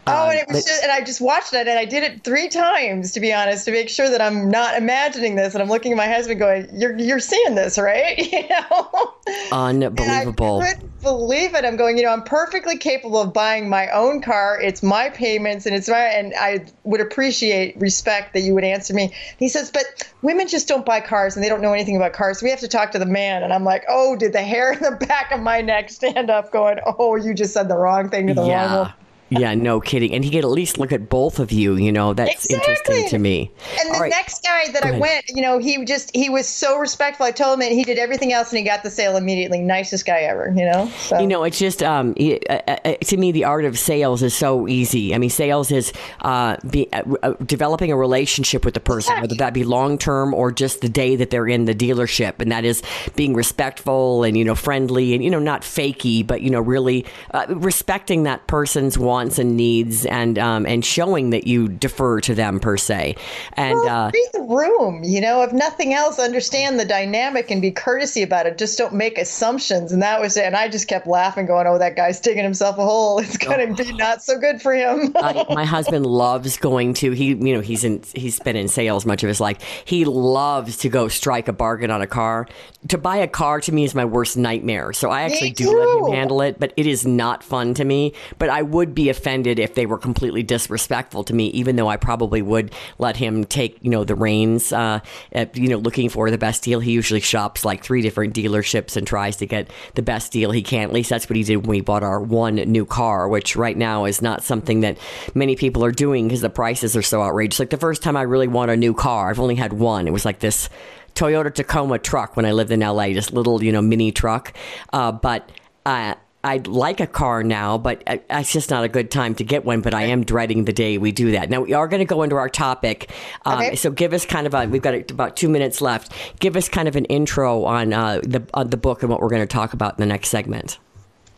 Oh, 0.07 0.29
and 0.29 0.31
um, 0.31 0.35
it 0.37 0.47
was 0.49 0.65
just, 0.65 0.83
and 0.83 0.91
I 0.91 1.01
just 1.01 1.21
watched 1.21 1.53
it, 1.53 1.67
and 1.67 1.79
I 1.79 1.85
did 1.85 2.03
it 2.03 2.23
three 2.23 2.49
times 2.49 3.11
to 3.13 3.19
be 3.19 3.33
honest, 3.33 3.65
to 3.65 3.71
make 3.71 3.89
sure 3.89 4.09
that 4.09 4.21
I'm 4.21 4.49
not 4.49 4.77
imagining 4.77 5.35
this. 5.35 5.53
And 5.53 5.63
I'm 5.63 5.69
looking 5.69 5.91
at 5.91 5.97
my 5.97 6.07
husband, 6.07 6.39
going, 6.39 6.67
"You're 6.73 6.97
you're 6.97 7.19
seeing 7.19 7.55
this, 7.55 7.77
right?" 7.77 8.17
You 8.31 8.47
know, 8.47 9.13
unbelievable 9.51 10.63
believe 11.01 11.55
it. 11.55 11.65
I'm 11.65 11.75
going, 11.77 11.97
you 11.97 12.03
know, 12.03 12.11
I'm 12.11 12.23
perfectly 12.23 12.77
capable 12.77 13.21
of 13.21 13.33
buying 13.33 13.69
my 13.69 13.89
own 13.89 14.21
car. 14.21 14.59
It's 14.61 14.83
my 14.83 15.09
payments 15.09 15.65
and 15.65 15.75
it's 15.75 15.89
my, 15.89 15.99
and 15.99 16.33
I 16.39 16.65
would 16.83 17.01
appreciate 17.01 17.79
respect 17.79 18.33
that 18.33 18.41
you 18.41 18.53
would 18.53 18.63
answer 18.63 18.93
me. 18.93 19.13
he 19.37 19.49
says, 19.49 19.71
but 19.71 19.85
women 20.21 20.47
just 20.47 20.67
don't 20.67 20.85
buy 20.85 20.99
cars 21.01 21.35
and 21.35 21.43
they 21.43 21.49
don't 21.49 21.61
know 21.61 21.73
anything 21.73 21.95
about 21.95 22.13
cars. 22.13 22.39
So 22.39 22.45
we 22.45 22.49
have 22.49 22.59
to 22.59 22.67
talk 22.67 22.91
to 22.91 22.99
the 22.99 23.05
man. 23.05 23.43
And 23.43 23.53
I'm 23.53 23.63
like, 23.63 23.83
oh, 23.87 24.15
did 24.15 24.33
the 24.33 24.43
hair 24.43 24.71
in 24.73 24.79
the 24.79 24.91
back 25.07 25.31
of 25.31 25.39
my 25.39 25.61
neck 25.61 25.89
stand 25.89 26.29
up 26.29 26.51
going, 26.51 26.79
oh, 26.85 27.15
you 27.15 27.33
just 27.33 27.53
said 27.53 27.67
the 27.67 27.77
wrong 27.77 28.09
thing 28.09 28.27
to 28.27 28.33
the 28.33 28.45
yeah. 28.45 28.65
wrong 28.65 28.77
woman? 28.77 28.93
Yeah, 29.31 29.55
no 29.55 29.79
kidding. 29.79 30.13
And 30.13 30.25
he 30.25 30.29
could 30.29 30.43
at 30.43 30.49
least 30.49 30.77
look 30.77 30.91
at 30.91 31.07
both 31.07 31.39
of 31.39 31.53
you. 31.53 31.75
You 31.75 31.91
know, 31.91 32.13
that's 32.13 32.45
exactly. 32.45 32.55
interesting 32.57 33.09
to 33.09 33.17
me. 33.17 33.51
And 33.79 33.95
the 33.95 33.99
right. 33.99 34.09
next 34.09 34.43
guy 34.43 34.69
that 34.73 34.83
I 34.83 34.99
went, 34.99 35.25
you 35.29 35.41
know, 35.41 35.57
he 35.57 35.83
just 35.85 36.13
he 36.13 36.29
was 36.29 36.47
so 36.47 36.77
respectful. 36.77 37.25
I 37.25 37.31
told 37.31 37.57
him, 37.57 37.61
and 37.61 37.73
he 37.73 37.85
did 37.85 37.97
everything 37.97 38.33
else, 38.33 38.49
and 38.49 38.59
he 38.59 38.65
got 38.65 38.83
the 38.83 38.89
sale 38.89 39.15
immediately. 39.15 39.61
Nicest 39.61 40.05
guy 40.05 40.19
ever. 40.21 40.53
You 40.53 40.69
know. 40.69 40.91
So. 40.97 41.19
You 41.19 41.27
know, 41.27 41.43
it's 41.45 41.57
just 41.57 41.81
um, 41.81 42.13
uh, 42.19 42.53
uh, 42.67 42.93
to 42.95 43.17
me, 43.17 43.31
the 43.31 43.45
art 43.45 43.63
of 43.63 43.79
sales 43.79 44.21
is 44.21 44.33
so 44.33 44.67
easy. 44.67 45.15
I 45.15 45.17
mean, 45.17 45.29
sales 45.29 45.71
is 45.71 45.93
uh, 46.21 46.57
be, 46.69 46.91
uh, 46.91 47.03
uh 47.23 47.33
developing 47.45 47.89
a 47.91 47.95
relationship 47.95 48.65
with 48.65 48.73
the 48.73 48.81
person, 48.81 49.13
exactly. 49.13 49.21
whether 49.21 49.35
that 49.35 49.53
be 49.53 49.63
long 49.63 49.97
term 49.97 50.33
or 50.33 50.51
just 50.51 50.81
the 50.81 50.89
day 50.89 51.15
that 51.15 51.29
they're 51.29 51.47
in 51.47 51.65
the 51.65 51.75
dealership, 51.75 52.41
and 52.41 52.51
that 52.51 52.65
is 52.65 52.83
being 53.15 53.33
respectful 53.33 54.25
and 54.25 54.37
you 54.37 54.43
know 54.43 54.55
friendly 54.55 55.13
and 55.13 55.23
you 55.23 55.29
know 55.29 55.39
not 55.39 55.61
fakey, 55.61 56.27
but 56.27 56.41
you 56.41 56.49
know 56.49 56.59
really 56.59 57.05
uh, 57.33 57.45
respecting 57.47 58.23
that 58.23 58.45
person's 58.47 58.97
wants 58.97 59.20
and 59.21 59.57
needs 59.57 60.05
and 60.05 60.37
um, 60.39 60.65
and 60.65 60.85
showing 60.85 61.31
that 61.31 61.47
you 61.47 61.67
defer 61.67 62.19
to 62.21 62.35
them 62.35 62.59
per 62.59 62.77
se. 62.77 63.15
And 63.53 63.75
well, 63.75 64.07
uh, 64.07 64.11
read 64.13 64.29
the 64.33 64.41
room, 64.41 65.03
you 65.03 65.21
know, 65.21 65.41
if 65.43 65.53
nothing 65.53 65.93
else, 65.93 66.19
understand 66.19 66.79
the 66.79 66.85
dynamic 66.85 67.51
and 67.51 67.61
be 67.61 67.71
courtesy 67.71 68.21
about 68.21 68.45
it. 68.45 68.57
Just 68.57 68.77
don't 68.77 68.93
make 68.93 69.17
assumptions. 69.17 69.91
And 69.91 70.01
that 70.01 70.19
was 70.19 70.37
it. 70.37 70.45
And 70.45 70.55
I 70.55 70.67
just 70.67 70.87
kept 70.87 71.07
laughing, 71.07 71.45
going, 71.45 71.67
"Oh, 71.67 71.77
that 71.77 71.95
guy's 71.95 72.19
digging 72.19 72.43
himself 72.43 72.77
a 72.77 72.85
hole. 72.85 73.19
It's 73.31 73.37
going 73.37 73.75
to 73.75 73.83
oh. 73.83 73.85
be 73.85 73.93
not 73.93 74.23
so 74.23 74.37
good 74.37 74.61
for 74.61 74.73
him." 74.73 75.13
uh, 75.15 75.45
my 75.49 75.65
husband 75.65 76.05
loves 76.05 76.57
going 76.57 76.93
to 76.95 77.11
he, 77.11 77.27
you 77.27 77.53
know, 77.53 77.61
he's 77.61 77.83
in 77.83 78.03
he's 78.13 78.39
been 78.39 78.55
in 78.55 78.67
sales 78.67 79.05
much 79.05 79.23
of 79.23 79.27
his 79.27 79.39
life. 79.39 79.57
He 79.85 80.05
loves 80.05 80.77
to 80.77 80.89
go 80.89 81.07
strike 81.07 81.47
a 81.47 81.53
bargain 81.53 81.91
on 81.91 82.01
a 82.01 82.07
car. 82.07 82.47
To 82.87 82.97
buy 82.97 83.17
a 83.17 83.27
car 83.27 83.61
to 83.61 83.71
me 83.71 83.83
is 83.83 83.93
my 83.93 84.05
worst 84.05 84.37
nightmare. 84.37 84.93
So 84.93 85.09
I 85.09 85.21
actually 85.23 85.51
do 85.51 85.77
let 85.77 86.07
him 86.09 86.13
handle 86.13 86.41
it, 86.41 86.59
but 86.59 86.73
it 86.77 86.87
is 86.87 87.05
not 87.05 87.43
fun 87.43 87.73
to 87.75 87.85
me. 87.85 88.13
But 88.39 88.49
I 88.49 88.61
would 88.61 88.95
be 88.95 89.09
offended 89.11 89.59
if 89.59 89.75
they 89.75 89.85
were 89.85 89.99
completely 89.99 90.41
disrespectful 90.41 91.23
to 91.25 91.35
me, 91.35 91.49
even 91.49 91.75
though 91.75 91.87
I 91.87 91.97
probably 91.97 92.41
would 92.41 92.73
let 92.97 93.17
him 93.17 93.43
take, 93.45 93.77
you 93.83 93.91
know, 93.91 94.03
the 94.03 94.15
reins. 94.15 94.73
Uh, 94.73 95.01
at, 95.31 95.55
you 95.55 95.67
know, 95.67 95.77
looking 95.77 96.09
for 96.09 96.29
the 96.31 96.37
best 96.37 96.63
deal. 96.63 96.79
He 96.79 96.91
usually 96.91 97.19
shops 97.19 97.63
like 97.63 97.83
three 97.83 98.01
different 98.01 98.33
dealerships 98.33 98.97
and 98.97 99.05
tries 99.05 99.37
to 99.37 99.45
get 99.45 99.69
the 99.95 100.01
best 100.01 100.31
deal 100.31 100.51
he 100.51 100.61
can. 100.61 100.83
At 100.83 100.93
least 100.93 101.09
that's 101.09 101.29
what 101.29 101.35
he 101.35 101.43
did 101.43 101.57
when 101.57 101.69
we 101.69 101.81
bought 101.81 102.03
our 102.03 102.19
one 102.19 102.55
new 102.55 102.85
car, 102.85 103.27
which 103.27 103.55
right 103.55 103.77
now 103.77 104.05
is 104.05 104.21
not 104.21 104.43
something 104.43 104.81
that 104.81 104.97
many 105.33 105.55
people 105.55 105.83
are 105.85 105.91
doing 105.91 106.27
because 106.27 106.41
the 106.41 106.49
prices 106.49 106.95
are 106.95 107.01
so 107.01 107.21
outrageous. 107.21 107.59
Like 107.59 107.69
the 107.69 107.77
first 107.77 108.01
time 108.01 108.17
I 108.17 108.23
really 108.23 108.47
want 108.47 108.71
a 108.71 108.77
new 108.77 108.93
car, 108.93 109.29
I've 109.29 109.39
only 109.39 109.55
had 109.55 109.73
one. 109.73 110.07
It 110.07 110.11
was 110.11 110.25
like 110.25 110.39
this 110.39 110.69
Toyota 111.15 111.53
Tacoma 111.53 111.99
truck 111.99 112.35
when 112.35 112.45
I 112.45 112.51
lived 112.51 112.71
in 112.71 112.79
LA, 112.79 113.09
just 113.09 113.33
little, 113.33 113.63
you 113.63 113.71
know, 113.71 113.81
mini 113.81 114.11
truck. 114.11 114.53
Uh, 114.93 115.11
but 115.11 115.49
uh, 115.85 116.15
I'd 116.43 116.67
like 116.67 116.99
a 116.99 117.07
car 117.07 117.43
now, 117.43 117.77
but 117.77 118.03
it's 118.07 118.51
just 118.51 118.69
not 118.69 118.83
a 118.83 118.87
good 118.87 119.11
time 119.11 119.35
to 119.35 119.43
get 119.43 119.65
one. 119.65 119.81
But 119.81 119.93
I 119.93 120.03
am 120.03 120.23
dreading 120.23 120.65
the 120.65 120.73
day 120.73 120.97
we 120.97 121.11
do 121.11 121.31
that. 121.31 121.49
Now 121.49 121.61
we 121.61 121.73
are 121.73 121.87
going 121.87 121.99
to 121.99 122.05
go 122.05 122.23
into 122.23 122.35
our 122.35 122.49
topic. 122.49 123.11
Um, 123.45 123.59
okay. 123.59 123.75
So 123.75 123.91
give 123.91 124.13
us 124.13 124.25
kind 124.25 124.47
of 124.47 124.53
a. 124.53 124.65
We've 124.65 124.81
got 124.81 125.11
about 125.11 125.37
two 125.37 125.49
minutes 125.49 125.81
left. 125.81 126.11
Give 126.39 126.55
us 126.55 126.67
kind 126.67 126.87
of 126.87 126.95
an 126.95 127.05
intro 127.05 127.63
on 127.65 127.93
uh, 127.93 128.21
the 128.23 128.43
on 128.53 128.69
the 128.69 128.77
book 128.77 129.03
and 129.03 129.09
what 129.11 129.21
we're 129.21 129.29
going 129.29 129.41
to 129.41 129.47
talk 129.47 129.73
about 129.73 129.97
in 129.97 130.01
the 130.01 130.07
next 130.07 130.29
segment. 130.29 130.79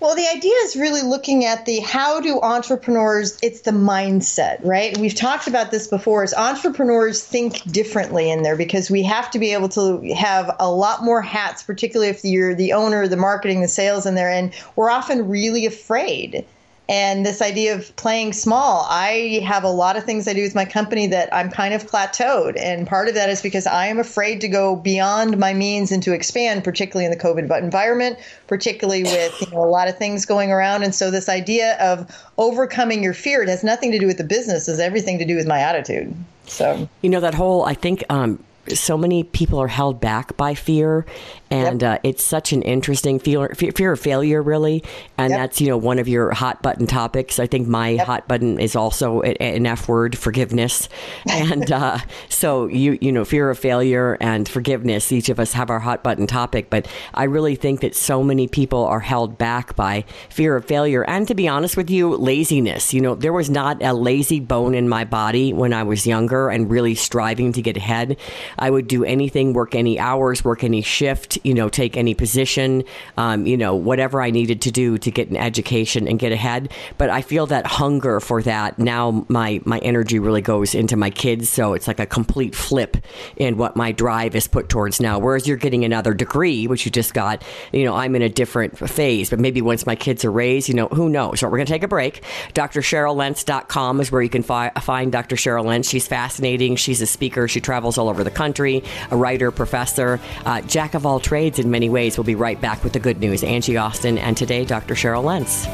Well, 0.04 0.16
the 0.16 0.28
idea 0.36 0.54
is 0.66 0.76
really 0.76 1.02
looking 1.02 1.46
at 1.46 1.66
the 1.66 1.80
how 1.80 2.20
do 2.20 2.38
entrepreneurs, 2.42 3.40
it's 3.42 3.62
the 3.62 3.72
mindset, 3.72 4.60
right? 4.62 4.98
We've 4.98 5.16
talked 5.16 5.48
about 5.48 5.72
this 5.72 5.88
before 5.88 6.26
is 6.26 6.34
entrepreneurs 6.34 7.24
think 7.24 7.64
differently 7.72 8.30
in 8.30 8.44
there 8.44 8.58
because 8.58 8.92
we 8.92 9.02
have 9.04 9.32
to 9.32 9.40
be 9.40 9.54
able 9.54 9.70
to 9.70 10.14
have 10.14 10.54
a 10.60 10.70
lot 10.70 11.06
more 11.06 11.22
hats, 11.22 11.64
particularly 11.64 12.10
if 12.10 12.26
you're 12.26 12.54
the 12.54 12.74
owner, 12.74 13.08
the 13.08 13.16
marketing, 13.16 13.62
the 13.62 13.70
sales 13.70 14.06
in 14.06 14.16
there. 14.16 14.30
And 14.30 14.54
we're 14.76 14.90
often 14.90 15.30
really 15.30 15.66
afraid 15.66 16.44
and 16.90 17.26
this 17.26 17.42
idea 17.42 17.74
of 17.74 17.96
playing 17.96 18.34
small 18.34 18.86
i 18.90 19.42
have 19.46 19.64
a 19.64 19.70
lot 19.70 19.96
of 19.96 20.04
things 20.04 20.28
i 20.28 20.34
do 20.34 20.42
with 20.42 20.56
my 20.56 20.66
company 20.66 21.08
that 21.08 21.34
i'm 21.34 21.50
kind 21.50 21.74
of 21.74 21.84
plateaued. 21.90 22.60
And 22.60 22.86
part 22.86 23.08
of 23.08 23.16
that 23.16 23.30
is 23.30 23.42
because 23.42 23.66
i 23.66 23.88
am 23.88 24.00
afraid 24.00 24.42
to 24.42 24.48
go 24.48 24.76
beyond 24.76 25.38
my 25.38 25.54
means 25.54 25.92
and 25.92 26.04
to 26.04 26.14
expand 26.14 26.64
particularly 26.64 27.06
in 27.06 27.12
the 27.12 27.18
covid 27.18 27.50
environment 27.62 28.18
particularly 28.48 29.04
with 29.04 29.42
you 29.42 29.52
know, 29.52 29.64
a 29.64 29.66
lot 29.66 29.88
of 29.88 29.98
things 29.98 30.26
going 30.26 30.52
around. 30.52 30.84
And 30.84 30.94
so 30.94 31.10
this 31.10 31.30
idea 31.30 31.78
of 31.80 32.10
overcoming 32.38 33.04
your 33.04 33.14
fear 33.14 33.44
it 33.44 33.50
has 33.50 33.64
nothing 33.64 33.92
to 33.92 34.00
do 34.00 34.08
with 34.08 34.18
the 34.18 34.24
business 34.24 34.68
it 34.68 34.72
has 34.72 34.80
everything 34.80 35.20
to 35.20 35.26
do 35.26 35.36
with 35.36 35.48
my 35.48 35.60
attitude. 35.60 36.14
So 36.46 36.90
you 37.02 37.10
know 37.10 37.22
that 37.22 37.34
whole 37.34 37.64
i 37.66 37.74
think 37.74 38.04
um, 38.10 38.44
so 38.70 38.98
many 38.98 39.24
people 39.24 39.60
are 39.60 39.68
held 39.68 40.00
back 40.00 40.36
by 40.38 40.54
fear 40.54 41.06
and 41.54 41.84
yep. 41.84 41.98
uh, 41.98 42.02
it's 42.04 42.24
such 42.24 42.52
an 42.52 42.64
interesting 42.64 43.20
fear, 43.20 43.50
fear 43.50 43.92
of 43.92 44.00
failure, 44.00 44.42
really. 44.42 44.84
And 45.20 45.30
yep. 45.30 45.40
that's 45.40 45.62
you 45.62 45.68
know 45.68 45.78
one 45.78 46.00
of 46.00 46.08
your 46.08 46.32
hot 46.32 46.64
button 46.64 46.88
topics. 46.88 47.38
I 47.38 47.46
think 47.46 47.68
my 47.68 47.90
yep. 47.90 48.08
hot 48.08 48.28
button 48.28 48.60
is 48.60 48.76
also 48.76 49.22
an 49.22 49.68
F 49.68 49.88
word, 49.88 50.18
forgiveness. 50.18 50.90
And 51.44 51.72
uh, 51.72 51.98
so 52.30 52.68
you 52.68 52.98
you 53.02 53.12
know 53.12 53.26
fear 53.26 53.50
of 53.50 53.60
failure 53.60 54.18
and 54.22 54.48
forgiveness. 54.48 55.12
Each 55.12 55.30
of 55.30 55.40
us 55.40 55.54
have 55.54 55.70
our 55.70 55.80
hot 55.80 56.04
button 56.04 56.26
topic, 56.26 56.70
but 56.70 56.88
I 57.14 57.26
really 57.26 57.56
think 57.56 57.82
that 57.82 57.96
so 57.96 58.24
many 58.24 58.48
people 58.48 58.86
are 58.86 59.00
held 59.00 59.38
back 59.38 59.76
by 59.76 60.06
fear 60.30 60.56
of 60.56 60.66
failure. 60.66 61.04
And 61.04 61.28
to 61.28 61.36
be 61.36 61.48
honest 61.48 61.76
with 61.76 61.90
you, 61.90 62.16
laziness. 62.16 62.94
You 62.94 63.02
know, 63.02 63.16
there 63.16 63.34
was 63.34 63.50
not 63.50 63.84
a 63.84 63.94
lazy 63.94 64.40
bone 64.40 64.74
in 64.74 64.88
my 64.88 65.04
body 65.04 65.54
when 65.54 65.74
I 65.74 65.84
was 65.84 66.08
younger 66.08 66.50
and 66.50 66.70
really 66.70 66.96
striving 66.96 67.52
to 67.54 67.62
get 67.62 67.78
ahead. 67.78 68.18
I 68.58 68.70
would 68.70 68.88
do 68.88 69.04
anything, 69.04 69.54
work 69.54 69.76
any 69.76 70.00
hours, 70.00 70.44
work 70.44 70.64
any 70.64 70.82
shift 70.82 71.38
you 71.44 71.54
know, 71.54 71.70
take 71.70 71.98
any 71.98 72.14
position, 72.14 72.84
um, 73.18 73.46
you 73.46 73.58
know, 73.58 73.76
whatever 73.76 74.22
I 74.22 74.32
needed 74.32 74.62
to 74.62 74.72
do 74.72 74.98
to 74.98 75.12
get 75.12 75.30
an 75.30 75.38
education 75.38 76.08
and 76.08 76.18
get 76.18 76.32
ahead. 76.32 76.72
But 76.98 77.10
I 77.10 77.22
feel 77.22 77.46
that 77.48 77.68
hunger 77.68 78.20
for 78.20 78.42
that 78.44 78.80
now. 78.80 79.26
My 79.28 79.62
my 79.66 79.80
energy 79.80 80.20
really 80.20 80.42
goes 80.42 80.74
into 80.74 80.96
my 80.96 81.10
kids, 81.10 81.50
so 81.50 81.74
it's 81.74 81.88
like 81.88 82.00
a 82.00 82.06
complete 82.06 82.56
flip 82.56 82.98
in 83.36 83.58
what 83.58 83.76
my 83.76 83.92
drive 83.92 84.36
is 84.36 84.48
put 84.48 84.70
towards 84.70 85.00
now. 85.00 85.20
Whereas 85.20 85.48
you're 85.48 85.58
getting 85.58 85.84
another 85.84 86.14
degree, 86.14 86.68
which 86.68 86.86
you 86.86 86.92
just 86.92 87.14
got, 87.14 87.44
you 87.72 87.84
know, 87.84 87.96
I'm 87.96 88.16
in 88.16 88.22
a 88.22 88.30
different 88.30 88.78
phase. 88.78 89.30
But 89.30 89.40
maybe 89.40 89.62
once 89.62 89.86
my 89.86 89.96
kids 89.96 90.24
are 90.24 90.32
raised, 90.32 90.70
you 90.70 90.76
know, 90.76 90.88
who 90.88 91.10
knows? 91.10 91.42
So 91.42 91.48
we're 91.48 91.58
going 91.58 91.68
to 91.68 91.74
take 91.74 91.84
a 91.84 91.88
break. 91.88 92.24
DrCherylLentz.com 92.54 94.00
is 94.00 94.12
where 94.12 94.22
you 94.22 94.30
can 94.30 94.44
fi- 94.44 94.70
find 94.82 95.12
Dr. 95.12 95.36
Cheryl 95.36 95.66
Lentz. 95.66 95.90
She's 95.90 96.08
fascinating. 96.08 96.76
She's 96.78 97.02
a 97.02 97.08
speaker. 97.08 97.48
She 97.48 97.60
travels 97.60 97.98
all 97.98 98.10
over 98.10 98.24
the 98.24 98.32
country, 98.32 98.84
a 99.12 99.18
writer, 99.18 99.52
professor, 99.52 100.20
uh, 100.46 100.62
jack 100.62 100.94
of 100.94 101.06
all 101.06 101.20
trades 101.20 101.33
trades 101.34 101.58
in 101.58 101.72
many 101.72 101.90
ways. 101.90 102.16
We'll 102.16 102.26
be 102.26 102.36
right 102.36 102.62
back 102.62 102.84
with 102.84 102.94
the 102.94 103.00
good 103.00 103.20
news. 103.20 103.44
Angie 103.44 103.76
Austin, 103.76 104.20
and 104.20 104.38
today, 104.38 104.66
Dr. 104.66 104.94
Cheryl 104.94 105.24
Lentz. 105.24 105.66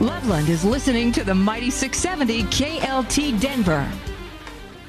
Loveland 0.00 0.48
is 0.48 0.64
listening 0.64 1.10
to 1.10 1.24
the 1.24 1.34
Mighty 1.34 1.70
670 1.70 2.44
KLT 2.44 3.40
Denver. 3.40 3.90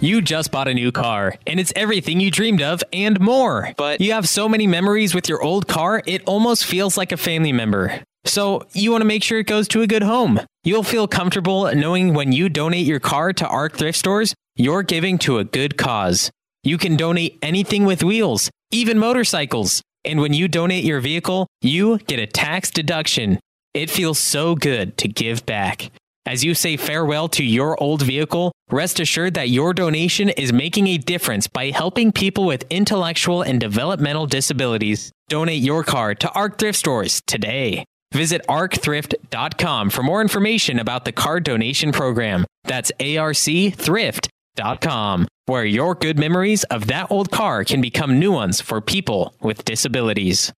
You 0.01 0.21
just 0.21 0.51
bought 0.51 0.67
a 0.67 0.73
new 0.75 0.91
car, 0.91 1.33
and 1.47 1.59
it's 1.59 1.73
everything 1.75 2.19
you 2.19 2.29
dreamed 2.29 2.61
of 2.61 2.83
and 2.93 3.19
more. 3.19 3.73
But 3.75 4.01
you 4.01 4.11
have 4.11 4.29
so 4.29 4.47
many 4.47 4.67
memories 4.67 5.15
with 5.15 5.27
your 5.27 5.41
old 5.41 5.67
car, 5.67 6.03
it 6.05 6.21
almost 6.27 6.63
feels 6.65 6.95
like 6.95 7.11
a 7.11 7.17
family 7.17 7.53
member. 7.53 8.03
So 8.25 8.67
you 8.73 8.91
want 8.91 9.01
to 9.01 9.05
make 9.05 9.23
sure 9.23 9.39
it 9.39 9.47
goes 9.47 9.67
to 9.69 9.81
a 9.81 9.87
good 9.87 10.03
home. 10.03 10.41
You'll 10.63 10.83
feel 10.83 11.07
comfortable 11.07 11.73
knowing 11.73 12.13
when 12.13 12.33
you 12.33 12.49
donate 12.49 12.85
your 12.85 12.99
car 12.99 13.33
to 13.33 13.47
ARC 13.47 13.77
thrift 13.77 13.97
stores, 13.97 14.35
you're 14.55 14.83
giving 14.83 15.17
to 15.19 15.37
a 15.37 15.43
good 15.43 15.77
cause. 15.77 16.31
You 16.63 16.77
can 16.77 16.95
donate 16.95 17.37
anything 17.41 17.85
with 17.85 18.03
wheels, 18.03 18.49
even 18.71 18.97
motorcycles. 18.97 19.81
And 20.03 20.19
when 20.19 20.33
you 20.33 20.47
donate 20.47 20.83
your 20.83 20.99
vehicle, 20.99 21.47
you 21.61 21.97
get 21.99 22.19
a 22.19 22.27
tax 22.27 22.71
deduction. 22.71 23.39
It 23.73 23.89
feels 23.89 24.19
so 24.19 24.55
good 24.55 24.97
to 24.99 25.07
give 25.07 25.45
back. 25.45 25.91
As 26.27 26.43
you 26.43 26.55
say 26.55 26.75
farewell 26.75 27.27
to 27.29 27.43
your 27.43 27.81
old 27.81 28.01
vehicle, 28.01 28.51
rest 28.71 28.99
assured 28.99 29.35
that 29.35 29.49
your 29.49 29.73
donation 29.73 30.29
is 30.29 30.51
making 30.51 30.87
a 30.87 30.97
difference 30.97 31.45
by 31.45 31.69
helping 31.69 32.11
people 32.11 32.45
with 32.45 32.65
intellectual 32.71 33.43
and 33.43 33.59
developmental 33.59 34.25
disabilities. 34.25 35.11
Donate 35.29 35.61
your 35.61 35.83
car 35.83 36.15
to 36.15 36.31
ARC 36.31 36.57
Thrift 36.57 36.79
Stores 36.79 37.21
today. 37.27 37.85
Visit 38.13 38.41
arcthrift.com 38.47 39.89
for 39.89 40.01
more 40.01 40.21
information 40.21 40.79
about 40.79 41.05
the 41.05 41.11
car 41.11 41.39
donation 41.39 41.91
program. 41.91 42.45
That's 42.63 42.91
arcthrift.com, 44.55 45.27
where 45.45 45.65
your 45.65 45.95
good 45.95 46.17
memories 46.19 46.63
of 46.65 46.87
that 46.87 47.11
old 47.11 47.31
car 47.31 47.63
can 47.63 47.81
become 47.81 48.19
new 48.19 48.31
ones 48.31 48.61
for 48.61 48.81
people 48.81 49.33
with 49.41 49.65
disabilities. 49.65 50.51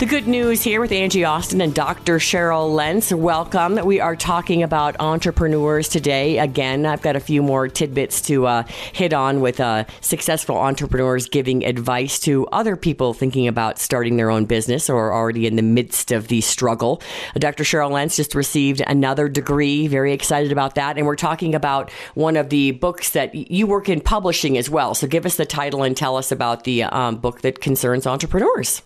The 0.00 0.06
good 0.06 0.26
news 0.26 0.62
here 0.62 0.80
with 0.80 0.92
Angie 0.92 1.24
Austin 1.24 1.60
and 1.60 1.74
Dr. 1.74 2.16
Cheryl 2.16 2.74
Lentz. 2.74 3.12
Welcome. 3.12 3.84
We 3.84 4.00
are 4.00 4.16
talking 4.16 4.62
about 4.62 4.98
entrepreneurs 4.98 5.90
today. 5.90 6.38
Again, 6.38 6.86
I've 6.86 7.02
got 7.02 7.16
a 7.16 7.20
few 7.20 7.42
more 7.42 7.68
tidbits 7.68 8.22
to 8.22 8.46
uh, 8.46 8.62
hit 8.94 9.12
on 9.12 9.42
with 9.42 9.60
uh, 9.60 9.84
successful 10.00 10.56
entrepreneurs 10.56 11.28
giving 11.28 11.66
advice 11.66 12.18
to 12.20 12.46
other 12.46 12.76
people 12.76 13.12
thinking 13.12 13.46
about 13.46 13.78
starting 13.78 14.16
their 14.16 14.30
own 14.30 14.46
business 14.46 14.88
or 14.88 15.12
already 15.12 15.46
in 15.46 15.56
the 15.56 15.62
midst 15.62 16.12
of 16.12 16.28
the 16.28 16.40
struggle. 16.40 17.02
Dr. 17.34 17.64
Cheryl 17.64 17.90
Lentz 17.90 18.16
just 18.16 18.34
received 18.34 18.80
another 18.86 19.28
degree. 19.28 19.86
Very 19.86 20.14
excited 20.14 20.50
about 20.50 20.76
that. 20.76 20.96
And 20.96 21.06
we're 21.06 21.14
talking 21.14 21.54
about 21.54 21.90
one 22.14 22.38
of 22.38 22.48
the 22.48 22.70
books 22.70 23.10
that 23.10 23.34
you 23.34 23.66
work 23.66 23.90
in 23.90 24.00
publishing 24.00 24.56
as 24.56 24.70
well. 24.70 24.94
So 24.94 25.06
give 25.06 25.26
us 25.26 25.36
the 25.36 25.44
title 25.44 25.82
and 25.82 25.94
tell 25.94 26.16
us 26.16 26.32
about 26.32 26.64
the 26.64 26.84
um, 26.84 27.16
book 27.16 27.42
that 27.42 27.60
concerns 27.60 28.06
entrepreneurs. 28.06 28.80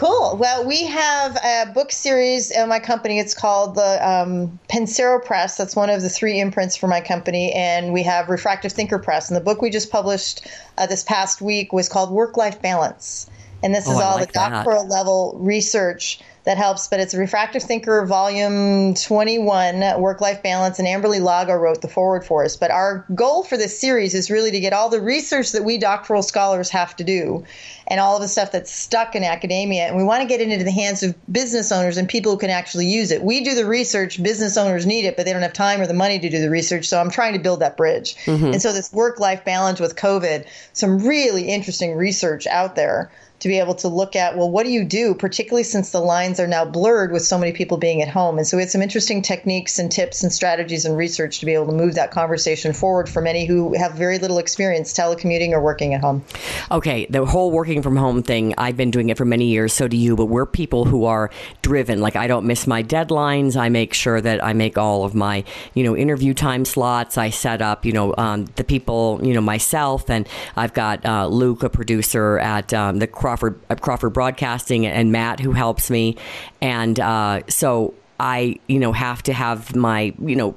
Cool. 0.00 0.38
Well, 0.38 0.64
we 0.64 0.86
have 0.86 1.36
a 1.44 1.70
book 1.74 1.92
series 1.92 2.50
in 2.50 2.70
my 2.70 2.78
company. 2.78 3.18
It's 3.18 3.34
called 3.34 3.74
the 3.74 4.08
um, 4.08 4.58
Pensiero 4.66 5.18
Press. 5.22 5.58
That's 5.58 5.76
one 5.76 5.90
of 5.90 6.00
the 6.00 6.08
three 6.08 6.40
imprints 6.40 6.74
for 6.74 6.86
my 6.86 7.02
company. 7.02 7.52
And 7.52 7.92
we 7.92 8.02
have 8.04 8.30
Refractive 8.30 8.72
Thinker 8.72 8.98
Press. 8.98 9.28
And 9.28 9.36
the 9.36 9.42
book 9.42 9.60
we 9.60 9.68
just 9.68 9.90
published 9.90 10.48
uh, 10.78 10.86
this 10.86 11.02
past 11.02 11.42
week 11.42 11.74
was 11.74 11.90
called 11.90 12.10
Work 12.12 12.38
Life 12.38 12.62
Balance. 12.62 13.28
And 13.62 13.74
this 13.74 13.86
Oh, 13.86 13.92
is 13.92 13.98
all 13.98 14.14
like 14.14 14.28
the 14.28 14.38
that. 14.38 14.48
doctoral 14.48 14.88
level 14.88 15.36
research 15.38 16.20
that 16.44 16.56
helps. 16.56 16.88
But 16.88 17.00
it's 17.00 17.14
Refractive 17.14 17.62
Thinker 17.62 18.04
Volume 18.06 18.94
21, 18.94 20.00
Work 20.00 20.20
Life 20.20 20.42
Balance. 20.42 20.78
And 20.78 20.88
Amberly 20.88 21.20
Lago 21.20 21.54
wrote 21.54 21.82
the 21.82 21.88
forward 21.88 22.24
for 22.24 22.44
us. 22.44 22.56
But 22.56 22.70
our 22.70 23.04
goal 23.14 23.42
for 23.42 23.56
this 23.56 23.78
series 23.78 24.14
is 24.14 24.30
really 24.30 24.50
to 24.50 24.60
get 24.60 24.72
all 24.72 24.88
the 24.88 25.00
research 25.00 25.52
that 25.52 25.64
we 25.64 25.78
doctoral 25.78 26.22
scholars 26.22 26.70
have 26.70 26.96
to 26.96 27.04
do 27.04 27.44
and 27.86 27.98
all 27.98 28.14
of 28.14 28.22
the 28.22 28.28
stuff 28.28 28.52
that's 28.52 28.70
stuck 28.70 29.14
in 29.14 29.24
academia. 29.24 29.82
And 29.82 29.96
we 29.96 30.04
want 30.04 30.22
to 30.22 30.28
get 30.28 30.40
it 30.40 30.48
into 30.48 30.64
the 30.64 30.70
hands 30.70 31.02
of 31.02 31.14
business 31.30 31.72
owners 31.72 31.96
and 31.96 32.08
people 32.08 32.32
who 32.32 32.38
can 32.38 32.50
actually 32.50 32.86
use 32.86 33.10
it. 33.10 33.22
We 33.22 33.42
do 33.42 33.54
the 33.54 33.66
research, 33.66 34.22
business 34.22 34.56
owners 34.56 34.86
need 34.86 35.04
it, 35.04 35.16
but 35.16 35.26
they 35.26 35.32
don't 35.32 35.42
have 35.42 35.52
time 35.52 35.80
or 35.80 35.86
the 35.86 35.94
money 35.94 36.18
to 36.20 36.30
do 36.30 36.40
the 36.40 36.50
research. 36.50 36.86
So 36.86 37.00
I'm 37.00 37.10
trying 37.10 37.32
to 37.32 37.40
build 37.40 37.60
that 37.60 37.76
bridge. 37.76 38.14
Mm-hmm. 38.24 38.46
And 38.46 38.62
so 38.62 38.72
this 38.72 38.92
work 38.92 39.18
life 39.18 39.44
balance 39.44 39.80
with 39.80 39.96
COVID, 39.96 40.46
some 40.72 41.00
really 41.00 41.48
interesting 41.48 41.96
research 41.96 42.46
out 42.46 42.76
there 42.76 43.10
to 43.40 43.48
be 43.48 43.58
able 43.58 43.74
to 43.74 43.88
look 43.88 44.14
at, 44.14 44.36
well, 44.36 44.50
what 44.50 44.64
do 44.64 44.70
you 44.70 44.84
do, 44.84 45.14
particularly 45.14 45.64
since 45.64 45.90
the 45.90 46.00
lines 46.00 46.38
are 46.38 46.46
now 46.46 46.64
blurred 46.64 47.10
with 47.10 47.22
so 47.22 47.38
many 47.38 47.52
people 47.52 47.76
being 47.78 48.02
at 48.02 48.08
home. 48.08 48.38
And 48.38 48.46
so 48.46 48.56
we 48.56 48.62
had 48.62 48.70
some 48.70 48.82
interesting 48.82 49.22
techniques 49.22 49.78
and 49.78 49.90
tips 49.90 50.22
and 50.22 50.32
strategies 50.32 50.84
and 50.84 50.96
research 50.96 51.40
to 51.40 51.46
be 51.46 51.54
able 51.54 51.66
to 51.66 51.72
move 51.72 51.94
that 51.94 52.10
conversation 52.10 52.72
forward 52.72 53.08
for 53.08 53.22
many 53.22 53.46
who 53.46 53.74
have 53.74 53.94
very 53.94 54.18
little 54.18 54.38
experience 54.38 54.92
telecommuting 54.92 55.52
or 55.52 55.60
working 55.60 55.94
at 55.94 56.00
home. 56.00 56.24
Okay, 56.70 57.06
the 57.08 57.24
whole 57.24 57.50
working 57.50 57.82
from 57.82 57.96
home 57.96 58.22
thing, 58.22 58.54
I've 58.58 58.76
been 58.76 58.90
doing 58.90 59.08
it 59.08 59.16
for 59.16 59.24
many 59.24 59.46
years, 59.46 59.72
so 59.72 59.88
do 59.88 59.96
you, 59.96 60.16
but 60.16 60.26
we're 60.26 60.46
people 60.46 60.84
who 60.84 61.04
are 61.04 61.30
driven. 61.62 62.00
Like 62.00 62.16
I 62.16 62.26
don't 62.26 62.44
miss 62.44 62.66
my 62.66 62.82
deadlines. 62.82 63.56
I 63.56 63.70
make 63.70 63.94
sure 63.94 64.20
that 64.20 64.44
I 64.44 64.52
make 64.52 64.76
all 64.76 65.04
of 65.04 65.14
my, 65.14 65.44
you 65.74 65.82
know, 65.82 65.96
interview 65.96 66.34
time 66.34 66.64
slots. 66.64 67.16
I 67.16 67.30
set 67.30 67.62
up, 67.62 67.86
you 67.86 67.92
know, 67.92 68.14
um, 68.18 68.44
the 68.56 68.64
people, 68.64 69.18
you 69.22 69.32
know, 69.32 69.40
myself 69.40 70.10
and 70.10 70.28
I've 70.56 70.74
got 70.74 71.04
uh, 71.06 71.26
Luke, 71.26 71.62
a 71.62 71.70
producer 71.70 72.38
at 72.38 72.74
um, 72.74 72.98
the 72.98 73.06
Crawford 73.30 73.60
at 73.70 73.80
Crawford 73.80 74.12
Broadcasting 74.12 74.86
and 74.86 75.12
Matt 75.12 75.38
who 75.38 75.52
helps 75.52 75.88
me. 75.88 76.16
And 76.60 76.98
uh, 76.98 77.42
so 77.48 77.94
I, 78.18 78.56
you 78.66 78.80
know, 78.80 78.90
have 78.90 79.22
to 79.22 79.32
have 79.32 79.76
my, 79.76 80.12
you 80.20 80.34
know, 80.34 80.52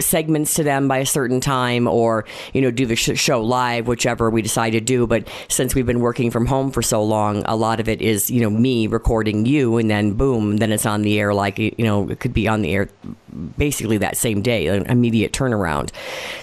segments 0.00 0.54
to 0.54 0.64
them 0.64 0.88
by 0.88 0.98
a 0.98 1.06
certain 1.06 1.40
time 1.40 1.86
or, 1.86 2.24
you 2.52 2.60
know, 2.60 2.72
do 2.72 2.84
the 2.84 2.96
sh- 2.96 3.16
show 3.16 3.40
live, 3.40 3.86
whichever 3.86 4.28
we 4.28 4.42
decide 4.42 4.70
to 4.70 4.80
do. 4.80 5.06
But 5.06 5.28
since 5.48 5.76
we've 5.76 5.86
been 5.86 6.00
working 6.00 6.32
from 6.32 6.46
home 6.46 6.72
for 6.72 6.82
so 6.82 7.00
long, 7.00 7.44
a 7.46 7.54
lot 7.54 7.78
of 7.78 7.88
it 7.88 8.02
is, 8.02 8.28
you 8.28 8.40
know, 8.40 8.50
me 8.50 8.88
recording 8.88 9.46
you 9.46 9.76
and 9.76 9.88
then 9.88 10.14
boom, 10.14 10.56
then 10.56 10.72
it's 10.72 10.86
on 10.86 11.02
the 11.02 11.20
air 11.20 11.32
like, 11.32 11.58
you 11.58 11.74
know, 11.78 12.10
it 12.10 12.18
could 12.18 12.34
be 12.34 12.48
on 12.48 12.62
the 12.62 12.74
air 12.74 12.88
basically 13.56 13.98
that 13.98 14.16
same 14.16 14.42
day, 14.42 14.66
an 14.66 14.84
immediate 14.86 15.32
turnaround. 15.32 15.90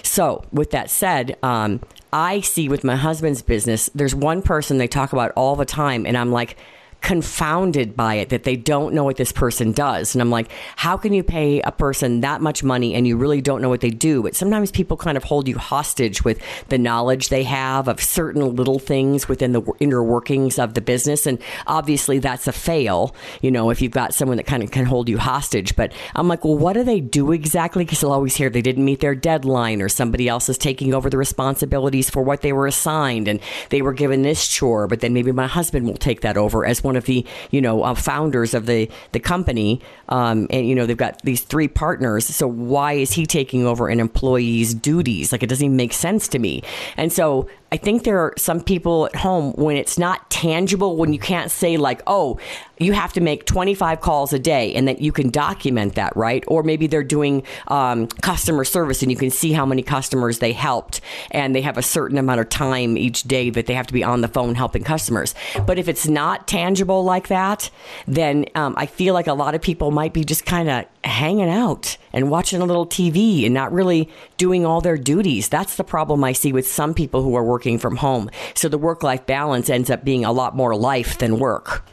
So, 0.02 0.44
with 0.50 0.70
that 0.70 0.88
said, 0.88 1.36
um, 1.42 1.80
I 2.12 2.40
see 2.40 2.68
with 2.68 2.84
my 2.84 2.96
husband's 2.96 3.42
business, 3.42 3.88
there's 3.94 4.14
one 4.14 4.42
person 4.42 4.78
they 4.78 4.88
talk 4.88 5.12
about 5.12 5.32
all 5.32 5.56
the 5.56 5.64
time, 5.64 6.06
and 6.06 6.16
I'm 6.16 6.30
like, 6.30 6.56
confounded 7.02 7.96
by 7.96 8.14
it 8.14 8.28
that 8.30 8.44
they 8.44 8.56
don't 8.56 8.94
know 8.94 9.04
what 9.04 9.16
this 9.16 9.32
person 9.32 9.72
does. 9.72 10.14
And 10.14 10.22
I'm 10.22 10.30
like, 10.30 10.50
how 10.76 10.96
can 10.96 11.12
you 11.12 11.22
pay 11.22 11.60
a 11.60 11.72
person 11.72 12.20
that 12.20 12.40
much 12.40 12.62
money 12.62 12.94
and 12.94 13.06
you 13.06 13.16
really 13.16 13.40
don't 13.40 13.60
know 13.60 13.68
what 13.68 13.80
they 13.80 13.90
do? 13.90 14.22
But 14.22 14.36
sometimes 14.36 14.70
people 14.70 14.96
kind 14.96 15.16
of 15.16 15.24
hold 15.24 15.48
you 15.48 15.58
hostage 15.58 16.24
with 16.24 16.40
the 16.68 16.78
knowledge 16.78 17.28
they 17.28 17.42
have 17.42 17.88
of 17.88 18.00
certain 18.00 18.54
little 18.54 18.78
things 18.78 19.28
within 19.28 19.52
the 19.52 19.62
inner 19.80 20.02
workings 20.02 20.58
of 20.58 20.74
the 20.74 20.80
business. 20.80 21.26
And 21.26 21.38
obviously 21.66 22.20
that's 22.20 22.46
a 22.46 22.52
fail, 22.52 23.14
you 23.40 23.50
know, 23.50 23.70
if 23.70 23.82
you've 23.82 23.92
got 23.92 24.14
someone 24.14 24.36
that 24.36 24.46
kind 24.46 24.62
of 24.62 24.70
can 24.70 24.86
hold 24.86 25.08
you 25.08 25.18
hostage. 25.18 25.74
But 25.74 25.92
I'm 26.14 26.28
like, 26.28 26.44
well, 26.44 26.56
what 26.56 26.74
do 26.74 26.84
they 26.84 27.00
do 27.00 27.32
exactly? 27.32 27.84
Because 27.84 28.04
I'll 28.04 28.12
always 28.12 28.36
hear 28.36 28.48
they 28.48 28.62
didn't 28.62 28.84
meet 28.84 29.00
their 29.00 29.16
deadline 29.16 29.82
or 29.82 29.88
somebody 29.88 30.28
else 30.28 30.48
is 30.48 30.56
taking 30.56 30.94
over 30.94 31.10
the 31.10 31.18
responsibilities 31.18 32.08
for 32.08 32.22
what 32.22 32.42
they 32.42 32.52
were 32.52 32.68
assigned 32.68 33.26
and 33.26 33.40
they 33.70 33.82
were 33.82 33.92
given 33.92 34.22
this 34.22 34.46
chore, 34.46 34.86
but 34.86 35.00
then 35.00 35.12
maybe 35.12 35.32
my 35.32 35.48
husband 35.48 35.86
will 35.86 35.96
take 35.96 36.20
that 36.20 36.36
over 36.36 36.64
as 36.64 36.84
one 36.84 36.91
of 36.96 37.04
the, 37.04 37.24
you 37.50 37.60
know, 37.60 37.82
uh, 37.82 37.94
founders 37.94 38.54
of 38.54 38.66
the, 38.66 38.90
the 39.12 39.20
company. 39.20 39.80
Um, 40.08 40.46
and, 40.50 40.68
you 40.68 40.74
know, 40.74 40.86
they've 40.86 40.96
got 40.96 41.20
these 41.22 41.42
three 41.42 41.68
partners. 41.68 42.26
So 42.26 42.46
why 42.46 42.94
is 42.94 43.12
he 43.12 43.26
taking 43.26 43.66
over 43.66 43.88
an 43.88 44.00
employee's 44.00 44.74
duties? 44.74 45.32
Like, 45.32 45.42
it 45.42 45.48
doesn't 45.48 45.64
even 45.64 45.76
make 45.76 45.92
sense 45.92 46.28
to 46.28 46.38
me. 46.38 46.62
And 46.96 47.12
so 47.12 47.48
I 47.72 47.78
think 47.78 48.04
there 48.04 48.18
are 48.18 48.34
some 48.36 48.60
people 48.60 49.06
at 49.06 49.16
home 49.16 49.54
when 49.54 49.78
it's 49.78 49.98
not 49.98 50.30
tangible, 50.30 50.98
when 50.98 51.14
you 51.14 51.18
can't 51.18 51.50
say, 51.50 51.78
like, 51.78 52.02
oh, 52.06 52.38
you 52.78 52.92
have 52.92 53.14
to 53.14 53.20
make 53.20 53.46
25 53.46 54.00
calls 54.00 54.34
a 54.34 54.38
day 54.38 54.74
and 54.74 54.88
that 54.88 55.00
you 55.00 55.10
can 55.10 55.30
document 55.30 55.94
that, 55.94 56.14
right? 56.14 56.44
Or 56.48 56.62
maybe 56.62 56.86
they're 56.86 57.02
doing 57.02 57.44
um, 57.68 58.08
customer 58.08 58.64
service 58.64 59.00
and 59.02 59.10
you 59.10 59.16
can 59.16 59.30
see 59.30 59.52
how 59.52 59.64
many 59.64 59.82
customers 59.82 60.38
they 60.38 60.52
helped 60.52 61.00
and 61.30 61.54
they 61.54 61.62
have 61.62 61.78
a 61.78 61.82
certain 61.82 62.18
amount 62.18 62.40
of 62.40 62.50
time 62.50 62.98
each 62.98 63.22
day 63.22 63.48
that 63.50 63.66
they 63.66 63.74
have 63.74 63.86
to 63.86 63.94
be 63.94 64.04
on 64.04 64.20
the 64.20 64.28
phone 64.28 64.54
helping 64.54 64.84
customers. 64.84 65.34
But 65.66 65.78
if 65.78 65.88
it's 65.88 66.06
not 66.06 66.46
tangible 66.46 66.81
like 66.90 67.28
that, 67.28 67.70
then 68.06 68.46
um, 68.54 68.74
I 68.76 68.86
feel 68.86 69.14
like 69.14 69.26
a 69.26 69.34
lot 69.34 69.54
of 69.54 69.62
people 69.62 69.90
might 69.90 70.12
be 70.12 70.24
just 70.24 70.46
kind 70.46 70.68
of 70.68 70.86
hanging 71.04 71.48
out 71.48 71.96
and 72.12 72.30
watching 72.30 72.60
a 72.60 72.64
little 72.64 72.86
TV 72.86 73.44
and 73.44 73.54
not 73.54 73.72
really 73.72 74.08
doing 74.36 74.66
all 74.66 74.80
their 74.80 74.98
duties. 74.98 75.48
That's 75.48 75.76
the 75.76 75.84
problem 75.84 76.24
I 76.24 76.32
see 76.32 76.52
with 76.52 76.66
some 76.66 76.94
people 76.94 77.22
who 77.22 77.34
are 77.36 77.44
working 77.44 77.78
from 77.78 77.96
home. 77.96 78.30
So 78.54 78.68
the 78.68 78.78
work 78.78 79.02
life 79.02 79.26
balance 79.26 79.70
ends 79.70 79.90
up 79.90 80.04
being 80.04 80.24
a 80.24 80.32
lot 80.32 80.56
more 80.56 80.74
life 80.74 81.18
than 81.18 81.38
work. 81.38 81.84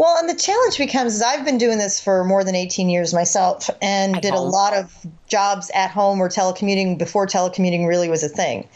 Well, 0.00 0.16
and 0.16 0.30
the 0.30 0.34
challenge 0.34 0.78
becomes 0.78 1.16
is 1.16 1.20
I've 1.20 1.44
been 1.44 1.58
doing 1.58 1.76
this 1.76 2.00
for 2.00 2.24
more 2.24 2.42
than 2.42 2.54
18 2.54 2.88
years 2.88 3.12
myself 3.12 3.68
and 3.82 4.18
did 4.22 4.32
a 4.32 4.40
lot 4.40 4.72
of 4.72 5.06
jobs 5.28 5.70
at 5.74 5.90
home 5.90 6.20
or 6.20 6.30
telecommuting 6.30 6.96
before 6.96 7.26
telecommuting 7.26 7.86
really 7.86 8.08
was 8.08 8.22
a 8.22 8.28
thing. 8.30 8.66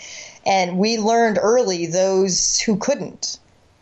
And 0.44 0.76
we 0.76 0.98
learned 0.98 1.38
early 1.40 1.86
those 1.86 2.60
who 2.60 2.76
couldn't. 2.76 3.38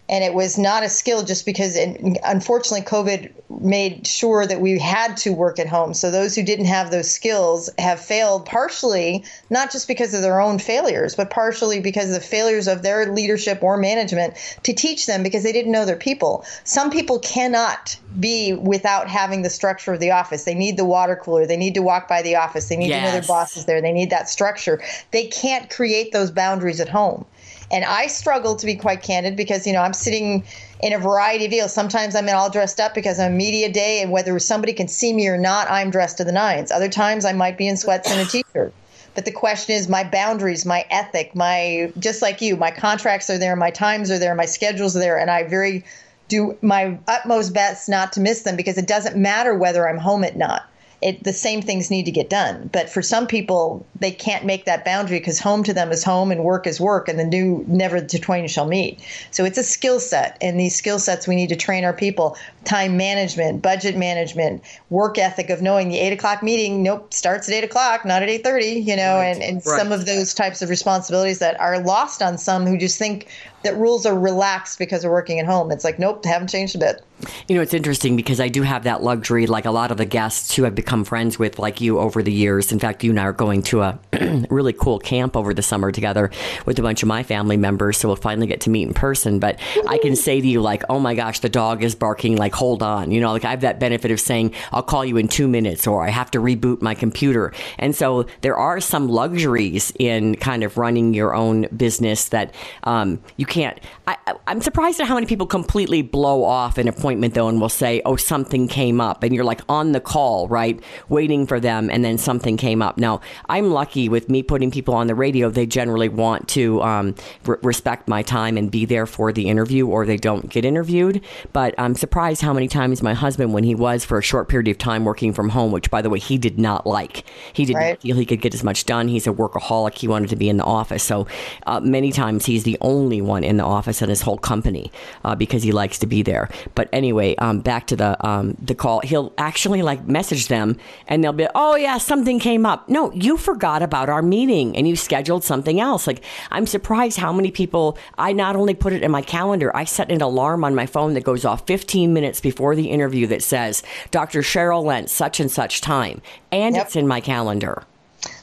And 0.08 0.24
it 0.24 0.34
was 0.34 0.58
not 0.58 0.82
a 0.82 0.88
skill 0.88 1.22
just 1.22 1.46
because, 1.46 1.76
and 1.76 2.18
unfortunately, 2.24 2.84
COVID 2.84 3.32
made 3.60 4.06
sure 4.06 4.46
that 4.46 4.60
we 4.60 4.78
had 4.78 5.16
to 5.18 5.30
work 5.32 5.58
at 5.58 5.68
home. 5.68 5.94
So 5.94 6.10
those 6.10 6.34
who 6.34 6.42
didn't 6.42 6.66
have 6.66 6.90
those 6.90 7.10
skills 7.10 7.70
have 7.78 8.00
failed 8.00 8.44
partially, 8.44 9.24
not 9.48 9.70
just 9.70 9.86
because 9.88 10.12
of 10.12 10.22
their 10.22 10.40
own 10.40 10.58
failures, 10.58 11.14
but 11.14 11.30
partially 11.30 11.80
because 11.80 12.08
of 12.08 12.14
the 12.14 12.20
failures 12.20 12.66
of 12.66 12.82
their 12.82 13.12
leadership 13.12 13.62
or 13.62 13.76
management 13.76 14.34
to 14.64 14.72
teach 14.72 15.06
them 15.06 15.22
because 15.22 15.44
they 15.44 15.52
didn't 15.52 15.72
know 15.72 15.84
their 15.84 15.96
people. 15.96 16.44
Some 16.64 16.90
people 16.90 17.18
cannot 17.20 17.96
be 18.18 18.52
without 18.54 19.08
having 19.08 19.42
the 19.42 19.50
structure 19.50 19.92
of 19.92 20.00
the 20.00 20.10
office. 20.10 20.44
They 20.44 20.54
need 20.54 20.76
the 20.76 20.84
water 20.84 21.16
cooler. 21.16 21.46
They 21.46 21.56
need 21.56 21.74
to 21.74 21.82
walk 21.82 22.08
by 22.08 22.22
the 22.22 22.36
office. 22.36 22.68
They 22.68 22.76
need 22.76 22.90
to 22.90 23.00
know 23.00 23.12
their 23.12 23.20
Yes. 23.20 23.28
boss 23.28 23.56
is 23.56 23.64
there. 23.66 23.80
They 23.80 23.92
need 23.92 24.10
that 24.10 24.28
structure. 24.28 24.82
They 25.12 25.26
can't 25.26 25.70
create 25.70 26.12
those 26.12 26.30
boundaries 26.30 26.80
at 26.80 26.88
home. 26.88 27.24
And 27.72 27.87
I 27.87 28.06
struggle 28.06 28.54
to 28.56 28.66
be 28.66 28.76
quite 28.76 29.02
candid 29.02 29.35
because, 29.35 29.66
you 29.66 29.72
know, 29.72 29.80
I'm 29.80 29.94
sitting 29.94 30.44
in 30.80 30.92
a 30.92 30.98
variety 30.98 31.46
of 31.46 31.50
deals. 31.50 31.72
Sometimes 31.72 32.14
I'm 32.14 32.28
in 32.28 32.35
all 32.35 32.50
dressed 32.50 32.78
up 32.78 32.92
because 32.92 33.18
I'm 33.18 33.37
media 33.37 33.72
day, 33.72 34.02
and 34.02 34.12
whether 34.12 34.38
somebody 34.38 34.74
can 34.74 34.88
see 34.88 35.12
me 35.14 35.26
or 35.26 35.38
not, 35.38 35.70
I'm 35.70 35.90
dressed 35.90 36.18
to 36.18 36.24
the 36.24 36.32
nines. 36.32 36.70
Other 36.70 36.90
times 36.90 37.24
I 37.24 37.32
might 37.32 37.56
be 37.56 37.66
in 37.66 37.78
sweats 37.78 38.11
and 38.11 38.20
a 38.20 38.30
t 38.30 38.44
shirt. 38.52 38.74
But 39.14 39.24
the 39.24 39.32
question 39.32 39.74
is 39.74 39.88
my 39.88 40.04
boundaries, 40.04 40.64
my 40.66 40.85
ethic, 40.90 41.35
my, 41.35 41.92
just 41.98 42.22
like 42.22 42.40
you, 42.40 42.56
my 42.56 42.70
contracts 42.70 43.28
are 43.30 43.38
there, 43.38 43.56
my 43.56 43.70
times 43.70 44.11
are 44.11 44.18
there, 44.18 44.35
my 44.35 44.46
schedules 44.46 44.96
are 44.96 45.00
there, 45.00 45.18
and 45.18 45.30
I 45.30 45.44
very 45.44 45.85
do 46.28 46.56
my 46.62 46.98
utmost 47.08 47.52
best 47.52 47.88
not 47.88 48.12
to 48.12 48.20
miss 48.20 48.42
them 48.42 48.56
because 48.56 48.78
it 48.78 48.87
doesn't 48.87 49.16
matter 49.16 49.54
whether 49.54 49.88
I'm 49.88 49.98
home 49.98 50.24
at 50.24 50.37
not 50.37 50.62
it, 51.02 51.24
the 51.24 51.32
same 51.32 51.62
things 51.62 51.90
need 51.90 52.04
to 52.04 52.10
get 52.10 52.30
done. 52.30 52.70
But 52.72 52.88
for 52.88 53.02
some 53.02 53.26
people, 53.26 53.84
they 53.98 54.10
can't 54.10 54.44
make 54.44 54.64
that 54.64 54.84
boundary 54.84 55.18
because 55.18 55.38
home 55.38 55.62
to 55.64 55.74
them 55.74 55.90
is 55.90 56.04
home 56.04 56.30
and 56.30 56.44
work 56.44 56.66
is 56.66 56.80
work, 56.80 57.08
and 57.08 57.18
the 57.18 57.24
new 57.24 57.64
never 57.68 58.00
the 58.00 58.18
twain 58.18 58.46
shall 58.48 58.66
meet. 58.66 59.00
So 59.30 59.44
it's 59.44 59.58
a 59.58 59.62
skill 59.62 60.00
set, 60.00 60.36
and 60.40 60.58
these 60.58 60.74
skill 60.74 60.98
sets 60.98 61.26
we 61.26 61.36
need 61.36 61.48
to 61.48 61.56
train 61.56 61.84
our 61.84 61.92
people: 61.92 62.36
time 62.64 62.96
management, 62.96 63.62
budget 63.62 63.96
management, 63.96 64.62
work 64.90 65.18
ethic 65.18 65.50
of 65.50 65.62
knowing 65.62 65.88
the 65.88 65.98
eight 65.98 66.12
o'clock 66.12 66.42
meeting. 66.42 66.82
Nope, 66.82 67.12
starts 67.12 67.48
at 67.48 67.54
eight 67.54 67.64
o'clock, 67.64 68.04
not 68.04 68.22
at 68.22 68.28
eight 68.28 68.44
thirty. 68.44 68.80
You 68.80 68.96
know, 68.96 69.16
right. 69.16 69.26
and 69.26 69.42
and 69.42 69.56
right. 69.56 69.78
some 69.78 69.92
of 69.92 70.06
those 70.06 70.34
types 70.34 70.62
of 70.62 70.70
responsibilities 70.70 71.38
that 71.40 71.58
are 71.60 71.78
lost 71.80 72.22
on 72.22 72.38
some 72.38 72.66
who 72.66 72.78
just 72.78 72.98
think 72.98 73.28
that 73.64 73.77
rules 73.77 74.07
are 74.07 74.18
relaxed 74.18 74.79
because 74.79 75.03
they're 75.03 75.11
working 75.11 75.38
at 75.38 75.46
home. 75.46 75.70
It's 75.70 75.85
like, 75.85 75.98
nope, 75.98 76.25
haven't 76.25 76.48
changed 76.48 76.75
a 76.75 76.79
bit. 76.79 77.03
You 77.48 77.57
know, 77.57 77.62
it's 77.62 77.75
interesting 77.75 78.16
because 78.16 78.40
I 78.40 78.48
do 78.48 78.62
have 78.62 78.85
that 78.85 79.03
luxury, 79.03 79.46
like 79.46 79.64
a 79.64 79.70
lot 79.70 79.90
of 79.90 79.96
the 79.96 80.05
guests 80.05 80.55
who 80.55 80.66
I've 80.66 80.75
become 80.75 81.05
friends 81.05 81.38
with, 81.38 81.59
like 81.59 81.81
you, 81.81 81.98
over 81.98 82.22
the 82.22 82.33
years. 82.33 82.72
In 82.72 82.79
fact, 82.79 83.05
you 83.05 83.11
and 83.11 83.20
I 83.20 83.25
are 83.25 83.33
going 83.33 83.62
to 83.64 83.83
a 83.83 83.98
really 84.51 84.72
cool 84.72 84.98
camp 84.98 85.37
over 85.37 85.55
the 85.55 85.62
summer 85.62 85.92
together 85.92 86.31
with 86.66 86.79
a 86.79 86.83
bunch 86.83 87.03
of 87.03 87.09
my 87.09 87.22
family 87.22 87.57
members. 87.57 87.98
So 87.98 88.09
we'll 88.09 88.16
finally 88.16 88.46
get 88.46 88.61
to 88.62 88.70
meet 88.70 88.88
in 88.88 88.94
person. 88.94 89.38
But 89.38 89.61
I 89.87 89.98
can 89.98 90.16
say 90.16 90.40
to 90.40 90.46
you, 90.46 90.61
like, 90.61 90.83
oh 90.88 90.98
my 90.98 91.14
gosh, 91.14 91.40
the 91.40 91.48
dog 91.48 91.85
is 91.85 91.94
barking. 91.94 92.37
Like, 92.37 92.55
hold 92.55 92.83
on. 92.83 93.12
You 93.12 93.20
know, 93.20 93.33
like 93.33 93.44
I 93.44 93.51
have 93.51 93.61
that 93.61 93.79
benefit 93.79 94.11
of 94.11 94.20
saying, 94.20 94.55
I'll 94.72 94.83
call 94.83 95.05
you 95.05 95.16
in 95.16 95.29
two 95.29 95.46
minutes 95.46 95.87
or 95.87 96.05
I 96.05 96.11
have 96.11 96.31
to 96.33 96.40
reboot 96.40 96.83
my 96.83 96.94
computer. 96.94 97.53
And 97.79 97.94
so 97.94 98.27
there 98.40 98.57
are 98.57 98.81
some 98.81 99.09
luxuries 99.09 99.92
in 99.98 100.35
kind 100.37 100.64
of 100.64 100.77
running 100.77 101.14
your 101.14 101.35
own 101.35 101.68
business 101.77 102.29
that 102.31 102.55
um, 102.85 103.22
you 103.37 103.46
can't. 103.52 103.78
I, 104.06 104.16
I'm 104.46 104.62
surprised 104.62 104.98
at 104.98 105.06
how 105.06 105.14
many 105.14 105.26
people 105.26 105.46
completely 105.46 106.00
blow 106.00 106.42
off 106.42 106.78
an 106.78 106.88
appointment 106.88 107.34
though 107.34 107.48
and 107.48 107.60
will 107.60 107.68
say, 107.68 108.00
"Oh, 108.06 108.16
something 108.16 108.66
came 108.66 108.98
up," 108.98 109.22
and 109.22 109.34
you're 109.34 109.44
like 109.44 109.60
on 109.68 109.92
the 109.92 110.00
call, 110.00 110.48
right, 110.48 110.82
waiting 111.10 111.46
for 111.46 111.60
them, 111.60 111.90
and 111.90 112.02
then 112.02 112.16
something 112.16 112.56
came 112.56 112.80
up. 112.80 112.96
Now, 112.96 113.20
I'm 113.50 113.70
lucky 113.70 114.08
with 114.08 114.30
me 114.30 114.42
putting 114.42 114.70
people 114.70 114.94
on 114.94 115.06
the 115.06 115.14
radio; 115.14 115.50
they 115.50 115.66
generally 115.66 116.08
want 116.08 116.48
to 116.48 116.82
um, 116.82 117.14
re- 117.44 117.58
respect 117.62 118.08
my 118.08 118.22
time 118.22 118.56
and 118.56 118.70
be 118.70 118.86
there 118.86 119.04
for 119.04 119.32
the 119.32 119.50
interview, 119.50 119.86
or 119.86 120.06
they 120.06 120.16
don't 120.16 120.48
get 120.48 120.64
interviewed. 120.64 121.20
But 121.52 121.74
I'm 121.76 121.94
surprised 121.94 122.40
how 122.40 122.54
many 122.54 122.68
times 122.68 123.02
my 123.02 123.12
husband, 123.12 123.52
when 123.52 123.64
he 123.64 123.74
was 123.74 124.02
for 124.02 124.16
a 124.16 124.22
short 124.22 124.48
period 124.48 124.68
of 124.68 124.78
time 124.78 125.04
working 125.04 125.34
from 125.34 125.50
home, 125.50 125.72
which 125.72 125.90
by 125.90 126.00
the 126.00 126.08
way 126.08 126.18
he 126.18 126.38
did 126.38 126.58
not 126.58 126.86
like, 126.86 127.24
he 127.52 127.66
did 127.66 127.76
right. 127.76 128.00
feel 128.00 128.16
he 128.16 128.24
could 128.24 128.40
get 128.40 128.54
as 128.54 128.64
much 128.64 128.86
done. 128.86 129.08
He's 129.08 129.26
a 129.26 129.32
workaholic; 129.32 129.98
he 129.98 130.08
wanted 130.08 130.30
to 130.30 130.36
be 130.36 130.48
in 130.48 130.56
the 130.56 130.64
office, 130.64 131.02
so 131.02 131.26
uh, 131.66 131.80
many 131.80 132.12
times 132.12 132.46
he's 132.46 132.64
the 132.64 132.78
only 132.80 133.20
one 133.20 133.41
in 133.44 133.57
the 133.57 133.64
office 133.64 134.02
and 134.02 134.11
his 134.11 134.22
whole 134.22 134.38
company 134.38 134.92
uh, 135.24 135.35
because 135.35 135.62
he 135.62 135.72
likes 135.72 135.98
to 135.98 136.07
be 136.07 136.22
there. 136.22 136.48
But 136.74 136.88
anyway, 136.92 137.35
um, 137.37 137.61
back 137.61 137.87
to 137.88 137.96
the 137.96 138.26
um, 138.26 138.57
the 138.61 138.74
call. 138.74 139.00
He'll 139.00 139.33
actually 139.38 139.83
like 139.83 140.07
message 140.07 140.48
them, 140.48 140.76
and 141.09 141.22
they'll 141.22 141.33
be, 141.33 141.48
"Oh 141.55 141.76
yeah, 141.76 141.98
something 141.98 142.38
came 142.38 142.66
up." 142.66 142.88
No, 142.88 143.12
you 143.12 143.37
forgot 143.37 143.83
about 143.83 144.09
our 144.09 144.22
meeting, 144.22 144.76
and 144.76 144.88
you 144.88 144.96
scheduled 144.96 145.44
something 145.44 145.81
else. 145.81 146.07
Like 146.07 146.22
I'm 146.50 146.66
surprised 146.66 147.18
how 147.18 147.33
many 147.33 147.50
people. 147.50 147.98
I 148.18 148.33
not 148.33 148.57
only 148.57 148.74
put 148.74 148.92
it 148.92 149.02
in 149.02 149.11
my 149.11 149.22
calendar, 149.22 149.74
I 149.76 149.85
set 149.85 150.11
an 150.11 150.20
alarm 150.20 150.64
on 150.64 150.74
my 150.74 150.87
phone 150.87 151.14
that 151.14 151.24
goes 151.24 151.44
off 151.44 151.66
15 151.66 152.12
minutes 152.12 152.40
before 152.40 152.74
the 152.74 152.90
interview 152.90 153.26
that 153.28 153.42
says, 153.42 153.83
"Dr. 154.11 154.40
Cheryl 154.40 154.85
Lentz 154.85 155.12
such 155.12 155.40
and 155.40 155.50
such 155.50 155.81
time," 155.81 156.20
and 156.50 156.74
yep. 156.74 156.87
it's 156.87 156.96
in 156.96 157.07
my 157.07 157.20
calendar. 157.20 157.85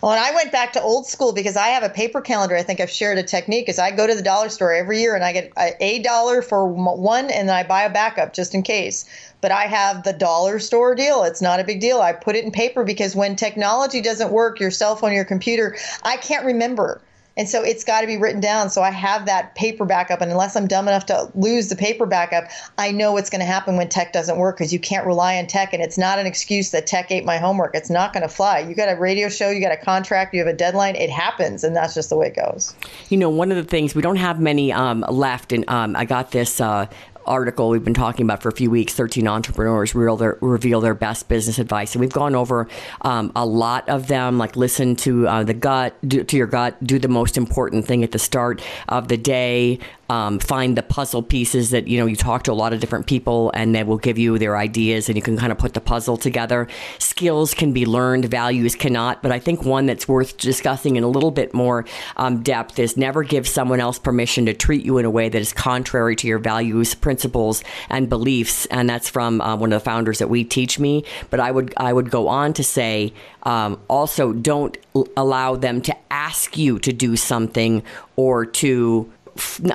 Well, 0.01 0.11
and 0.11 0.19
I 0.19 0.33
went 0.33 0.51
back 0.51 0.73
to 0.73 0.81
old 0.81 1.07
school 1.07 1.33
because 1.33 1.55
I 1.55 1.67
have 1.67 1.83
a 1.83 1.89
paper 1.89 2.19
calendar. 2.21 2.55
I 2.55 2.63
think 2.63 2.79
I've 2.79 2.89
shared 2.89 3.17
a 3.17 3.23
technique 3.23 3.69
is 3.69 3.79
I 3.79 3.91
go 3.91 4.07
to 4.07 4.15
the 4.15 4.21
dollar 4.21 4.49
store 4.49 4.73
every 4.73 4.99
year 4.99 5.15
and 5.15 5.23
I 5.23 5.31
get 5.31 5.51
a 5.57 5.99
dollar 5.99 6.41
for 6.41 6.67
one 6.67 7.29
and 7.29 7.47
then 7.47 7.55
I 7.55 7.63
buy 7.63 7.83
a 7.83 7.89
backup 7.89 8.33
just 8.33 8.53
in 8.53 8.63
case. 8.63 9.05
But 9.41 9.51
I 9.51 9.63
have 9.65 10.03
the 10.03 10.13
dollar 10.13 10.59
store 10.59 10.95
deal. 10.95 11.23
It's 11.23 11.41
not 11.41 11.59
a 11.59 11.63
big 11.63 11.79
deal. 11.79 12.01
I 12.01 12.11
put 12.11 12.35
it 12.35 12.43
in 12.43 12.51
paper 12.51 12.83
because 12.83 13.15
when 13.15 13.35
technology 13.35 14.01
doesn't 14.01 14.31
work, 14.31 14.59
your 14.59 14.71
cell 14.71 14.95
phone, 14.95 15.13
your 15.13 15.25
computer, 15.25 15.77
I 16.03 16.17
can't 16.17 16.45
remember. 16.45 17.01
And 17.39 17.47
so 17.47 17.63
it's 17.63 17.85
got 17.85 18.01
to 18.01 18.07
be 18.07 18.17
written 18.17 18.41
down. 18.41 18.69
So 18.69 18.81
I 18.81 18.91
have 18.91 19.25
that 19.27 19.55
paper 19.55 19.85
backup. 19.85 20.19
And 20.19 20.29
unless 20.29 20.57
I'm 20.57 20.67
dumb 20.67 20.89
enough 20.89 21.05
to 21.05 21.31
lose 21.35 21.69
the 21.69 21.75
paper 21.77 22.05
backup, 22.05 22.49
I 22.77 22.91
know 22.91 23.13
what's 23.13 23.29
going 23.29 23.39
to 23.39 23.45
happen 23.45 23.77
when 23.77 23.87
tech 23.87 24.11
doesn't 24.11 24.37
work 24.37 24.57
because 24.57 24.73
you 24.73 24.79
can't 24.79 25.07
rely 25.07 25.37
on 25.37 25.47
tech. 25.47 25.71
And 25.71 25.81
it's 25.81 25.97
not 25.97 26.19
an 26.19 26.27
excuse 26.27 26.71
that 26.71 26.85
tech 26.85 27.09
ate 27.11 27.23
my 27.23 27.37
homework. 27.37 27.75
It's 27.75 27.89
not 27.89 28.11
going 28.11 28.23
to 28.23 28.29
fly. 28.29 28.59
You 28.59 28.75
got 28.75 28.91
a 28.91 28.99
radio 28.99 29.29
show, 29.29 29.49
you 29.49 29.61
got 29.61 29.71
a 29.71 29.77
contract, 29.77 30.33
you 30.33 30.41
have 30.41 30.53
a 30.53 30.57
deadline. 30.57 30.97
It 30.97 31.09
happens. 31.09 31.63
And 31.63 31.73
that's 31.73 31.93
just 31.93 32.09
the 32.09 32.17
way 32.17 32.27
it 32.27 32.35
goes. 32.35 32.75
You 33.07 33.15
know, 33.15 33.29
one 33.29 33.51
of 33.51 33.57
the 33.57 33.63
things 33.63 33.95
we 33.95 34.01
don't 34.01 34.17
have 34.17 34.41
many 34.41 34.73
um, 34.73 35.05
left. 35.09 35.53
And 35.53 35.63
um, 35.69 35.95
I 35.95 36.03
got 36.03 36.31
this 36.31 36.59
uh, 36.59 36.87
article 37.29 37.69
we've 37.69 37.83
been 37.83 37.93
talking 37.93 38.25
about 38.25 38.41
for 38.41 38.49
a 38.49 38.53
few 38.53 38.69
weeks 38.69 38.93
13 38.93 39.27
entrepreneurs 39.27 39.95
reveal 39.95 40.17
their, 40.17 40.37
reveal 40.41 40.81
their 40.81 40.95
best 40.95 41.29
business 41.29 41.59
advice. 41.59 41.93
And 41.93 42.01
we've 42.01 42.11
gone 42.11 42.35
over 42.35 42.67
um, 43.01 43.31
a 43.35 43.45
lot 43.45 43.87
of 43.87 44.07
them 44.07 44.37
like 44.37 44.55
listen 44.55 44.95
to 44.97 45.27
uh, 45.27 45.43
the 45.43 45.53
gut 45.53 45.95
do, 46.07 46.23
to 46.23 46.35
your 46.35 46.47
gut 46.47 46.83
do 46.83 46.99
the 46.99 47.07
most 47.07 47.37
important 47.37 47.85
thing 47.85 48.03
at 48.03 48.11
the 48.11 48.19
start 48.19 48.61
of 48.89 49.07
the 49.07 49.17
day 49.17 49.79
um, 50.09 50.39
find 50.39 50.77
the 50.77 50.83
puzzle 50.83 51.23
pieces 51.23 51.69
that 51.71 51.87
you 51.87 51.99
know 51.99 52.05
you 52.05 52.15
talk 52.15 52.43
to 52.43 52.51
a 52.51 52.53
lot 52.53 52.73
of 52.73 52.79
different 52.79 53.07
people 53.07 53.51
and 53.53 53.75
they 53.75 53.83
will 53.83 53.97
give 53.97 54.17
you 54.17 54.37
their 54.37 54.57
ideas 54.57 55.09
and 55.09 55.15
you 55.15 55.21
can 55.21 55.37
kind 55.37 55.51
of 55.51 55.57
put 55.57 55.73
the 55.73 55.81
puzzle 55.81 56.17
together. 56.17 56.67
Skills 56.97 57.53
can 57.53 57.73
be 57.73 57.85
learned 57.85 58.25
values 58.25 58.75
cannot 58.75 59.21
but 59.21 59.31
i 59.31 59.39
think 59.39 59.63
one 59.63 59.85
that's 59.85 60.07
worth 60.07 60.37
discussing 60.37 60.95
in 60.95 61.03
a 61.03 61.07
little 61.07 61.31
bit 61.31 61.53
more 61.53 61.85
um, 62.17 62.41
depth 62.41 62.79
is 62.79 62.97
never 62.97 63.23
give 63.23 63.47
someone 63.47 63.79
else 63.79 63.99
permission 63.99 64.45
to 64.45 64.53
treat 64.53 64.85
you 64.85 64.97
in 64.97 65.05
a 65.05 65.09
way 65.09 65.29
that 65.29 65.39
is 65.39 65.53
contrary 65.53 66.15
to 66.15 66.27
your 66.27 66.39
values 66.39 66.93
principles 66.95 67.63
and 67.89 68.09
beliefs. 68.09 68.65
And 68.67 68.89
that's 68.89 69.09
from 69.09 69.41
uh, 69.41 69.55
one 69.55 69.73
of 69.73 69.81
the 69.81 69.83
founders 69.83 70.19
that 70.19 70.29
we 70.29 70.43
teach 70.43 70.79
me. 70.79 71.03
But 71.29 71.39
i 71.39 71.51
would 71.51 71.73
i 71.77 71.91
would 71.91 72.09
go 72.09 72.27
on 72.27 72.53
to 72.53 72.63
say 72.63 73.13
um, 73.43 73.79
also 73.87 74.33
don't 74.33 74.77
allow 75.15 75.55
them 75.55 75.81
to 75.81 75.95
ask 76.11 76.57
you 76.57 76.79
to 76.79 76.91
do 76.91 77.15
something 77.15 77.83
or 78.15 78.45
to 78.45 79.09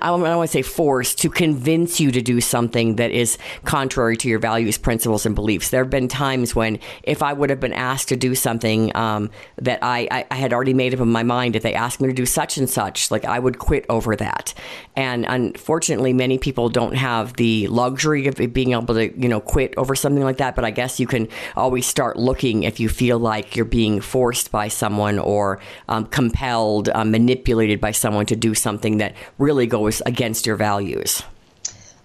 I 0.00 0.08
don't 0.08 0.20
want 0.20 0.48
to 0.48 0.52
say 0.52 0.62
force 0.62 1.14
to 1.16 1.30
convince 1.30 2.00
you 2.00 2.10
to 2.12 2.22
do 2.22 2.40
something 2.40 2.96
that 2.96 3.10
is 3.10 3.38
contrary 3.64 4.16
to 4.18 4.28
your 4.28 4.38
values, 4.38 4.78
principles, 4.78 5.26
and 5.26 5.34
beliefs. 5.34 5.70
There 5.70 5.82
have 5.82 5.90
been 5.90 6.08
times 6.08 6.54
when, 6.54 6.78
if 7.02 7.22
I 7.22 7.32
would 7.32 7.50
have 7.50 7.60
been 7.60 7.72
asked 7.72 8.08
to 8.08 8.16
do 8.16 8.34
something 8.34 8.94
um, 8.96 9.30
that 9.56 9.78
I, 9.82 10.08
I, 10.10 10.26
I, 10.30 10.34
had 10.34 10.52
already 10.52 10.74
made 10.74 10.94
up 10.94 11.00
in 11.00 11.08
my 11.08 11.22
mind, 11.22 11.56
if 11.56 11.62
they 11.62 11.74
asked 11.74 12.00
me 12.00 12.08
to 12.08 12.14
do 12.14 12.26
such 12.26 12.58
and 12.58 12.68
such, 12.68 13.10
like 13.10 13.24
I 13.24 13.38
would 13.38 13.58
quit 13.58 13.86
over 13.88 14.16
that. 14.16 14.54
And 14.96 15.24
unfortunately, 15.28 16.12
many 16.12 16.38
people 16.38 16.68
don't 16.68 16.94
have 16.94 17.34
the 17.34 17.68
luxury 17.68 18.26
of 18.26 18.36
being 18.52 18.72
able 18.72 18.94
to, 18.94 19.18
you 19.18 19.28
know, 19.28 19.40
quit 19.40 19.74
over 19.76 19.94
something 19.94 20.22
like 20.22 20.38
that. 20.38 20.54
But 20.54 20.64
I 20.64 20.70
guess 20.70 21.00
you 21.00 21.06
can 21.06 21.28
always 21.56 21.86
start 21.86 22.16
looking 22.16 22.64
if 22.64 22.80
you 22.80 22.88
feel 22.88 23.18
like 23.18 23.56
you're 23.56 23.64
being 23.64 24.00
forced 24.00 24.50
by 24.50 24.68
someone 24.68 25.18
or 25.18 25.60
um, 25.88 26.06
compelled, 26.06 26.88
um, 26.90 27.10
manipulated 27.10 27.80
by 27.80 27.92
someone 27.92 28.26
to 28.26 28.36
do 28.36 28.54
something 28.54 28.98
that 28.98 29.14
really 29.38 29.53
really 29.54 29.66
goes 29.66 30.02
against 30.04 30.46
your 30.46 30.56
values? 30.56 31.22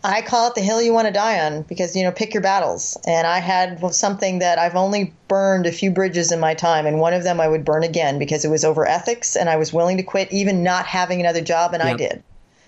I 0.03 0.21
call 0.21 0.47
it 0.47 0.55
the 0.55 0.61
hill 0.61 0.81
you 0.81 0.93
want 0.93 1.07
to 1.07 1.13
die 1.13 1.45
on 1.45 1.63
because, 1.63 1.95
you 1.95 2.03
know, 2.03 2.11
pick 2.11 2.33
your 2.33 2.41
battles. 2.41 2.97
And 3.05 3.27
I 3.27 3.39
had 3.39 3.93
something 3.93 4.39
that 4.39 4.57
I've 4.57 4.75
only 4.75 5.13
burned 5.27 5.65
a 5.65 5.73
few 5.73 5.91
bridges 5.91 6.31
in 6.31 6.39
my 6.39 6.53
time. 6.53 6.85
And 6.85 6.99
one 6.99 7.13
of 7.13 7.23
them 7.23 7.41
I 7.41 7.49
would 7.49 7.65
burn 7.65 7.83
again 7.83 8.17
because 8.17 8.45
it 8.45 8.49
was 8.49 8.63
over 8.63 8.87
ethics 8.87 9.35
and 9.35 9.49
I 9.49 9.57
was 9.57 9.73
willing 9.73 9.97
to 9.97 10.03
quit 10.03 10.31
even 10.31 10.63
not 10.63 10.85
having 10.85 11.19
another 11.19 11.41
job. 11.41 11.73
And 11.73 11.83
yep. 11.83 11.93
I 11.93 11.97
did. 11.97 12.23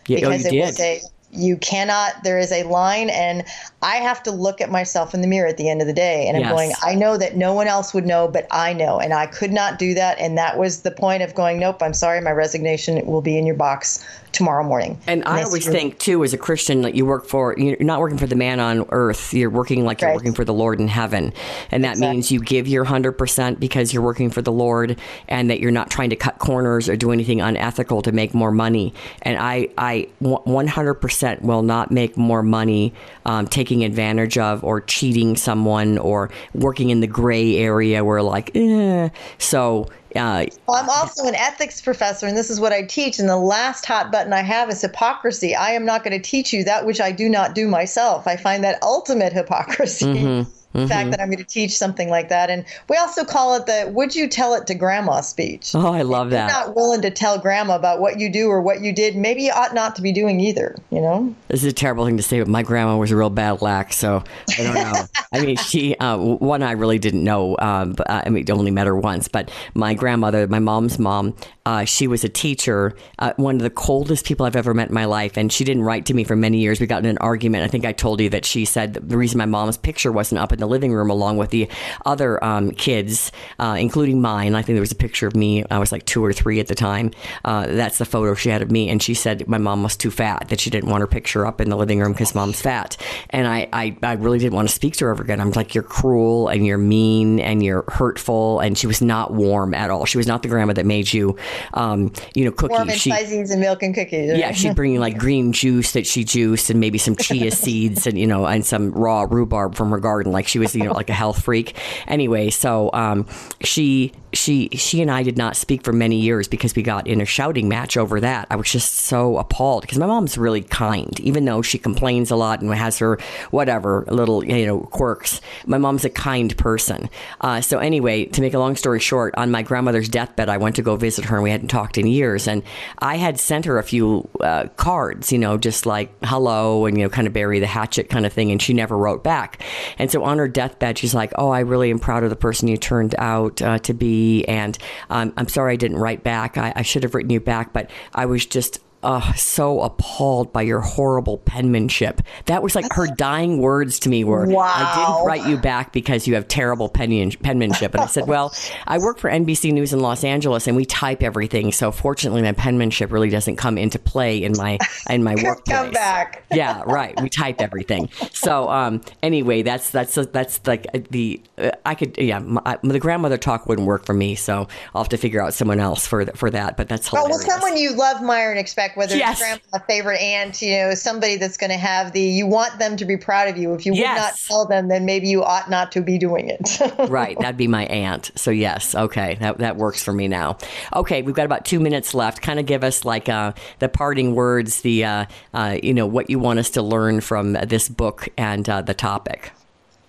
Yeah, 0.08 0.17
oh, 0.17 0.30
because 0.30 0.46
oh, 0.46 0.50
it 0.50 0.52
did. 0.52 0.62
was 0.62 0.80
a 0.80 1.02
you 1.34 1.56
cannot 1.56 2.26
there 2.26 2.38
is 2.38 2.52
a 2.52 2.63
line 2.63 3.10
and 3.10 3.46
i 3.82 3.96
have 3.98 4.22
to 4.22 4.32
look 4.32 4.62
at 4.62 4.70
myself 4.70 5.13
in 5.13 5.22
the 5.22 5.28
mirror 5.28 5.48
at 5.48 5.58
the 5.58 5.70
end 5.70 5.82
of 5.82 5.88
the 5.88 5.94
day 5.94 6.28
and 6.28 6.38
i'm 6.38 6.44
yes. 6.44 6.52
going 6.52 6.72
i 6.84 6.94
know 6.94 7.17
that 7.17 7.36
no 7.36 7.54
one 7.54 7.67
else 7.67 7.94
would 7.94 8.06
know 8.06 8.28
but 8.28 8.48
i 8.52 8.74
know 8.74 9.00
and 9.00 9.13
i 9.13 9.26
could 9.26 9.52
not 9.52 9.80
do 9.80 9.94
that 9.94 10.20
and 10.20 10.38
that 10.38 10.58
was 10.58 10.82
the 10.82 10.91
point 10.91 11.24
of 11.24 11.34
going 11.36 11.60
nope 11.60 11.82
i'm 11.82 11.94
sorry 11.94 12.22
my 12.22 12.32
resignation 12.32 13.06
will 13.06 13.22
be 13.22 13.38
in 13.38 13.46
your 13.46 13.56
box 13.56 14.06
tomorrow 14.32 14.63
morning 14.63 15.00
and, 15.08 15.24
i 15.26 15.44
always 15.44 15.67
think 15.67 15.98
too 16.00 16.24
as 16.24 16.34
a 16.34 16.38
christian 16.38 16.82
that 16.82 16.96
you 16.96 17.06
work 17.06 17.26
for 17.26 17.56
you're 17.58 17.76
not 17.80 18.00
working 18.00 18.17
for 18.17 18.28
the 18.28 18.36
man 18.36 18.60
on 18.60 18.86
earth 18.89 19.34
you're 19.34 19.50
working 19.50 19.84
like 19.84 20.02
you're 20.02 20.13
working 20.13 20.34
for 20.34 20.46
the 20.46 20.54
lord 20.54 20.80
in 20.80 20.88
heaven 20.88 21.34
and 21.70 21.84
that 21.84 21.94
exactly. 21.94 22.15
means 22.15 22.32
you 22.32 22.39
give 22.39 22.67
your 22.67 22.86
100% 22.86 23.60
because 23.60 23.94
you're 23.94 24.04
working 24.04 24.30
for 24.30 24.41
the 24.41 24.52
lord 24.52 24.98
and 25.28 25.50
that 25.50 25.60
you're 25.60 25.72
not 25.72 25.89
trying 25.89 26.10
to 26.10 26.15
cut 26.15 26.39
corners 26.39 26.88
or 26.88 26.96
do 26.96 27.12
anything 27.12 27.41
unethical 27.41 28.02
to 28.02 28.12
make 28.12 28.34
more 28.34 28.52
money 28.52 28.94
and 29.24 29.38
i 29.38 29.67
i 29.78 30.08
100% 30.22 31.41
will 31.41 31.62
not 31.63 31.91
make 31.91 32.15
more 32.15 32.44
money 32.44 32.94
um, 33.26 33.48
taking 33.48 33.71
advantage 33.80 34.38
of 34.38 34.64
or 34.64 34.82
cheating 34.82 35.36
someone 35.36 35.98
or 35.98 36.30
working 36.54 36.90
in 36.90 37.00
the 37.00 37.08
gray 37.08 37.58
area 37.58 38.04
where 38.04 38.22
like, 38.22 38.52
eh. 38.56 39.10
so. 39.38 39.88
Uh, 40.14 40.46
well, 40.68 40.84
I'm 40.84 40.90
also 40.90 41.26
an 41.26 41.36
ethics 41.36 41.80
professor, 41.80 42.28
and 42.28 42.36
this 42.36 42.50
is 42.50 42.60
what 42.60 42.74
I 42.74 42.82
teach. 42.82 43.18
And 43.18 43.30
the 43.30 43.38
last 43.38 43.86
hot 43.86 44.12
button 44.12 44.34
I 44.34 44.42
have 44.42 44.70
is 44.70 44.82
hypocrisy. 44.82 45.56
I 45.56 45.72
am 45.72 45.86
not 45.86 46.04
going 46.04 46.22
to 46.22 46.30
teach 46.30 46.52
you 46.52 46.66
that 46.66 46.86
which 46.86 47.00
I 47.00 47.14
do 47.14 47.30
not 47.30 47.56
do 47.56 47.66
myself. 47.66 48.28
I 48.28 48.36
find 48.36 48.62
that 48.66 48.84
ultimate 48.84 49.32
hypocrisy. 49.32 50.06
Mm-hmm 50.06 50.61
the 50.74 50.88
fact 50.88 51.12
that 51.12 51.20
I'm 51.20 51.28
going 51.28 51.38
to 51.38 51.44
teach 51.44 51.78
something 51.78 52.10
like 52.10 52.30
that. 52.30 52.50
And 52.50 52.66
we 52.88 52.98
also 52.98 53.26
call 53.26 53.56
it 53.56 53.66
the 53.66 53.92
"Would 53.94 54.16
you 54.16 54.28
tell 54.28 54.54
it 54.54 54.68
to 54.68 54.76
grandma?" 54.76 55.22
speech. 55.22 55.72
Oh, 55.76 55.94
I 55.94 56.04
love 56.04 56.28
If 56.28 56.32
that. 56.32 56.50
You're 56.50 56.68
not 56.68 56.76
willing 56.76 57.02
to 57.02 57.12
tell 57.12 57.38
grandma 57.38 57.76
about 57.76 58.00
what 58.00 58.20
you 58.20 58.32
do 58.32 58.48
or 58.50 58.62
what 58.62 58.82
you 58.82 58.94
did. 58.94 59.16
Maybe 59.16 59.44
you 59.44 59.52
ought 59.52 59.74
not 59.74 59.96
to 59.98 60.02
be 60.02 60.12
doing 60.12 60.40
either. 60.40 60.76
You 60.90 61.02
know. 61.02 61.36
This 61.48 61.64
is 61.64 61.72
a 61.72 61.76
terrible 61.76 62.06
thing 62.06 62.18
to 62.18 62.24
say, 62.24 62.40
but 62.40 62.48
my 62.48 62.64
grandma 62.64 62.98
was 62.98 63.12
a 63.12 63.16
real 63.16 63.30
bad 63.30 63.62
lack, 63.62 63.92
so 63.94 64.24
I 64.58 64.64
don't 64.64 64.74
know. 64.76 65.04
I 65.34 65.46
mean, 65.46 65.58
she 65.58 65.96
uh, 65.98 66.18
one 66.18 66.64
I 66.64 66.72
really 66.72 67.00
didn't 67.00 67.24
know. 67.24 67.58
Um, 67.60 67.94
but, 67.94 68.10
uh, 68.10 68.24
I 68.26 68.30
mean, 68.30 68.46
only 68.52 68.72
met 68.72 68.88
her 68.88 68.96
once, 68.96 69.28
but 69.28 69.50
my 69.74 69.94
grandmother, 69.94 70.48
my 70.48 70.60
mom's 70.60 71.00
mom, 71.00 71.36
uh, 71.65 71.86
she 71.86 72.08
was 72.08 72.24
a 72.24 72.30
teacher, 72.30 72.95
uh, 73.19 73.34
one 73.38 73.56
of 73.56 73.62
the 73.62 73.69
coldest 73.69 74.26
people 74.26 74.45
I've 74.45 74.56
ever 74.56 74.74
met 74.74 74.89
in 74.89 74.93
my 74.93 75.06
life, 75.06 75.38
and 75.38 75.52
she 75.52 75.63
didn't 75.63 75.84
write 75.84 76.06
to 76.08 76.13
me 76.13 76.24
for 76.24 76.36
many 76.36 76.58
years. 76.58 76.80
We 76.80 76.88
got 76.88 77.04
in 77.04 77.10
an 77.10 77.17
argument. 77.19 77.63
I 77.63 77.67
think 77.67 77.86
I 77.86 77.91
told 77.91 78.19
you 78.19 78.30
that 78.30 78.45
she 78.45 78.65
said 78.65 78.95
the 78.95 79.17
reason 79.17 79.38
my 79.38 79.45
mom's 79.45 79.78
picture 79.78 80.12
wasn't 80.12 80.39
up 80.39 80.52
in 80.52 80.60
the 80.60 80.67
living 80.67 80.93
room 80.93 81.10
along 81.10 81.38
with 81.38 81.52
the 81.52 81.69
other 82.06 82.43
um, 82.43 82.71
kids, 82.71 83.32
uh, 83.60 83.78
including 83.80 84.21
mine. 84.21 84.56
I 84.56 84.62
think 84.62 84.76
there 84.76 84.82
was 84.82 84.91
a 84.91 84.95
picture 84.95 85.28
of 85.28 85.36
me. 85.36 85.63
I 85.69 85.78
was 85.78 85.91
like 85.91 86.06
two 86.06 86.24
or 86.24 86.34
three 86.34 86.60
at 86.60 86.67
the 86.67 86.76
time. 86.76 87.12
Uh, 87.45 87.67
that's 87.67 87.97
the 87.97 88.06
photo 88.06 88.34
she 88.34 88.50
had 88.50 88.62
of 88.62 88.71
me, 88.71 88.89
and 88.89 89.02
she 89.02 89.13
said 89.13 89.47
my 89.47 89.58
mom 89.58 89.84
was 89.84 89.95
too 89.95 90.12
fat 90.12 90.50
that 90.50 90.60
she 90.60 90.69
didn't 90.69 90.89
want 90.89 91.02
her 91.02 91.08
picture 91.08 91.45
up 91.45 91.62
in 91.62 91.69
the 91.69 91.78
living 91.78 92.00
room 92.00 92.13
because 92.13 92.34
mom's 92.34 92.62
fat. 92.62 92.97
And 93.30 93.47
I, 93.47 93.67
I, 93.71 93.97
I 94.04 94.13
really 94.13 94.39
didn't 94.39 94.54
want 94.54 94.67
to 94.67 94.74
speak 94.74 94.95
to 94.97 95.06
her 95.06 95.12
ever 95.12 95.24
again. 95.24 95.39
I'm 95.39 95.52
like, 95.52 95.76
you're 95.76 95.84
cruel 95.84 96.47
and 96.47 96.65
you're 96.65 96.78
mean 96.78 97.39
and 97.39 97.63
you're 97.63 97.84
hurtful. 97.88 98.60
And 98.60 98.78
she 98.78 98.88
was 98.88 99.02
not 99.02 99.34
warm 99.34 99.74
at 99.74 99.89
all. 99.89 100.06
She 100.06 100.17
was 100.17 100.28
not 100.28 100.41
the 100.41 100.50
grandma 100.50 100.74
that 100.74 100.86
made 100.86 101.13
you, 101.13 101.38
um, 101.74 102.12
you 102.36 102.46
know, 102.46 102.52
cookies. 102.52 102.78
Warm 102.78 102.90
and 102.90 103.00
She- 103.00 103.12
and 103.12 103.60
milk 103.60 103.84
and 103.84 103.94
cookies. 103.96 104.38
yeah, 104.38 104.52
she'd 104.52 104.76
bring 104.76 105.00
like 105.00 105.18
green 105.18 105.52
juice 105.54 105.94
that 105.94 106.06
she 106.08 106.24
juiced 106.24 106.70
and 106.70 106.80
maybe 106.80 106.98
some 106.98 107.16
chia 107.16 107.52
seeds 107.52 108.08
and, 108.08 108.18
you 108.18 108.28
know, 108.28 108.46
and 108.46 108.66
some 108.66 108.92
raw 108.92 109.26
rhubarb 109.30 109.76
from 109.76 109.90
her 109.92 110.00
garden. 110.00 110.32
Like 110.32 110.48
she 110.48 110.60
was, 110.60 110.76
you 110.76 110.84
know, 110.84 110.94
like 110.94 111.10
a 111.10 111.14
health 111.14 111.44
freak. 111.44 111.76
Anyway, 112.08 112.50
so 112.50 112.90
um, 112.94 113.26
she 113.62 114.12
she 114.34 114.70
she 114.74 115.02
and 115.02 115.12
I 115.12 115.24
did 115.24 115.38
not 115.38 115.56
speak 115.58 115.84
for 115.84 115.92
many 115.92 116.18
years 116.20 116.48
because 116.48 116.76
we 116.76 116.84
got 116.84 117.06
in 117.08 117.20
a 117.22 117.26
shouting 117.26 117.68
match 117.68 117.98
over 117.98 118.20
that. 118.22 118.48
I 118.50 118.56
was 118.56 118.72
just 118.72 118.96
so 118.96 119.38
appalled 119.38 119.82
because 119.82 119.98
my 119.98 120.06
mom's 120.06 120.38
really 120.38 120.62
kind, 120.62 121.20
even 121.20 121.46
though 121.46 121.62
she 121.62 121.78
complains 121.78 122.32
a 122.32 122.36
lot 122.36 122.62
and 122.62 122.74
has 122.74 122.98
her 123.00 123.20
whatever 123.52 124.06
little 124.08 124.44
you 124.44 124.66
know 124.66 124.80
quirks. 124.80 125.42
My 125.66 125.78
mom's 125.78 126.06
a 126.06 126.10
kind 126.10 126.56
person. 126.58 127.10
Uh, 127.42 127.62
so 127.62 127.80
anyway, 127.80 128.26
to 128.26 128.42
make 128.42 128.54
a 128.54 128.60
long 128.60 128.76
story 128.76 129.00
short, 129.00 129.34
on 129.36 129.52
my 129.52 129.62
grandmother's 129.64 130.10
deathbed, 130.10 130.48
I 130.50 130.58
went 130.58 130.76
to 130.78 130.82
go 130.82 130.96
visit 130.96 131.26
her 131.26 131.40
we 131.41 131.51
hadn't 131.51 131.67
talked 131.67 131.97
in 131.97 132.08
years, 132.08 132.47
and 132.47 132.63
I 132.99 133.17
had 133.17 133.39
sent 133.39 133.65
her 133.65 133.77
a 133.77 133.84
few 133.84 134.30
uh, 134.39 134.67
cards, 134.77 135.32
you 135.32 135.38
know, 135.38 135.58
just 135.58 135.86
like 135.86 136.12
hello 136.23 136.86
and 136.86 136.97
you 136.97 137.04
know, 137.04 137.10
kind 137.10 137.27
of 137.27 137.34
bury 137.34 137.60
the 137.60 137.67
hatchet 137.67 138.10
kind 138.10 138.25
of 138.25 138.34
thing, 138.34 138.51
and 138.51 138.62
she 138.62 138.73
never 138.73 138.97
wrote 138.97 139.23
back. 139.23 139.63
And 139.97 140.12
so 140.12 140.23
on 140.23 140.38
her 140.38 140.47
deathbed, 140.47 140.97
she's 140.97 141.13
like, 141.13 141.32
"Oh, 141.38 141.49
I 141.49 141.60
really 141.60 141.91
am 141.91 141.99
proud 141.99 142.23
of 142.23 142.30
the 142.30 142.36
person 142.36 142.67
you 142.67 142.77
turned 142.77 143.15
out 143.17 143.62
uh, 143.62 143.80
to 143.80 143.93
be, 143.93 144.45
and 144.45 144.77
um, 145.10 145.34
I'm 145.38 145.47
sorry 145.47 145.73
I 145.73 145.77
didn't 145.77 145.97
write 145.97 146.23
back. 146.23 146.58
I, 146.58 146.73
I 146.75 146.82
should 146.82 147.04
have 147.04 147.15
written 147.15 147.32
you 147.32 147.39
back, 147.39 147.73
but 147.73 147.89
I 148.13 148.25
was 148.25 148.45
just." 148.45 148.80
Uh, 149.04 149.34
so 149.34 149.82
appalled 149.82 150.54
by 150.54 150.62
your 150.62 150.80
horrible 150.80 151.38
penmanship. 151.40 152.22
That 152.46 152.62
was 152.62 152.76
like 152.76 152.86
her 152.94 153.08
dying 153.08 153.60
words 153.60 154.00
to 154.02 154.10
me 154.10 154.24
were, 154.24 154.44
I 154.44 154.96
didn't 154.96 155.26
write 155.26 155.48
you 155.50 155.58
back 155.58 155.92
because 155.92 156.28
you 156.28 156.36
have 156.36 156.48
terrible 156.48 156.88
pen- 156.88 157.32
penmanship. 157.32 157.94
And 157.96 158.04
I 158.04 158.06
said, 158.06 158.28
Well, 158.28 158.54
I 158.86 159.00
work 159.00 159.18
for 159.18 159.30
NBC 159.30 159.72
News 159.74 159.92
in 159.94 160.00
Los 160.02 160.24
Angeles 160.24 160.68
and 160.68 160.76
we 160.78 160.86
type 160.86 161.24
everything. 161.24 161.72
So 161.72 161.92
fortunately, 161.92 162.42
my 162.44 162.52
penmanship 162.52 163.12
really 163.12 163.30
doesn't 163.30 163.56
come 163.56 163.78
into 163.78 163.98
play 163.98 164.44
in 164.44 164.54
my 164.58 164.78
in 165.10 165.24
my 165.24 165.34
workplace. 165.44 165.76
Come 165.78 165.92
back. 165.92 166.44
yeah, 166.52 166.84
right. 166.86 167.20
We 167.22 167.30
type 167.30 167.62
everything. 167.62 168.10
So 168.34 168.70
um, 168.70 169.02
anyway, 169.24 169.62
that's 169.64 169.90
that's 169.90 170.14
that's 170.16 170.60
like 170.68 171.10
the 171.10 171.42
uh, 171.58 171.72
I 171.86 171.96
could 171.96 172.18
yeah. 172.18 172.40
My, 172.40 172.78
the 172.84 173.00
grandmother 173.00 173.38
talk 173.38 173.66
wouldn't 173.68 173.88
work 173.88 174.06
for 174.06 174.14
me, 174.14 174.36
so 174.36 174.68
I'll 174.94 175.02
have 175.04 175.10
to 175.10 175.18
figure 175.18 175.42
out 175.42 175.54
someone 175.54 175.80
else 175.80 176.06
for 176.06 176.26
for 176.28 176.50
that. 176.52 176.78
But 176.78 176.88
that's 176.88 177.08
Oh, 177.14 177.18
hilarious. 177.18 177.48
well, 177.48 177.60
someone 177.60 177.78
you 177.78 177.92
love, 177.96 178.18
admire, 178.18 178.52
and 178.52 178.60
expect, 178.91 178.97
whether 178.97 179.17
Yes. 179.17 179.41
it's 179.41 179.62
grandma, 179.69 179.86
favorite 179.88 180.21
aunt, 180.21 180.62
you 180.62 180.77
know, 180.77 180.93
somebody 180.93 181.38
that's 181.38 181.58
going 181.58 181.69
to 181.71 181.77
have 181.77 182.12
the, 182.12 182.21
you 182.21 182.47
want 182.47 182.80
them 182.80 182.97
to 182.97 183.06
be 183.06 183.17
proud 183.17 183.47
of 183.47 183.58
you. 183.58 183.73
If 183.73 183.86
you 183.86 183.93
would 183.93 184.01
not 184.01 184.34
tell 184.47 184.65
them, 184.65 184.88
then 184.88 185.06
maybe 185.06 185.27
you 185.27 185.43
ought 185.43 185.69
not 185.69 185.91
to 185.93 186.01
be 186.01 186.17
doing 186.17 186.49
it. 186.49 186.80
right, 187.10 187.38
that'd 187.39 187.58
be 187.58 187.67
my 187.67 187.86
aunt. 187.86 188.32
So 188.36 188.51
yes, 188.51 188.95
okay, 188.95 189.36
that 189.39 189.58
that 189.60 189.77
works 189.77 190.04
for 190.04 190.13
me 190.13 190.27
now. 190.27 190.58
Okay, 190.93 191.21
we've 191.21 191.36
got 191.36 191.45
about 191.45 191.65
two 191.65 191.80
minutes 191.80 192.13
left. 192.13 192.41
Kind 192.41 192.60
of 192.60 192.65
give 192.65 192.84
us 192.84 193.06
like 193.06 193.30
uh, 193.30 193.54
the 193.80 193.89
parting 193.89 194.36
words, 194.36 194.82
the 194.82 195.06
uh, 195.06 195.25
uh, 195.54 195.77
you 195.82 195.93
know 195.93 196.06
what 196.06 196.30
you 196.30 196.39
want 196.39 196.60
us 196.60 196.69
to 196.71 196.82
learn 196.82 197.21
from 197.21 197.54
this 197.54 197.89
book 197.89 198.27
and 198.38 198.67
uh, 198.69 198.82
the 198.82 198.93
topic. 198.93 199.51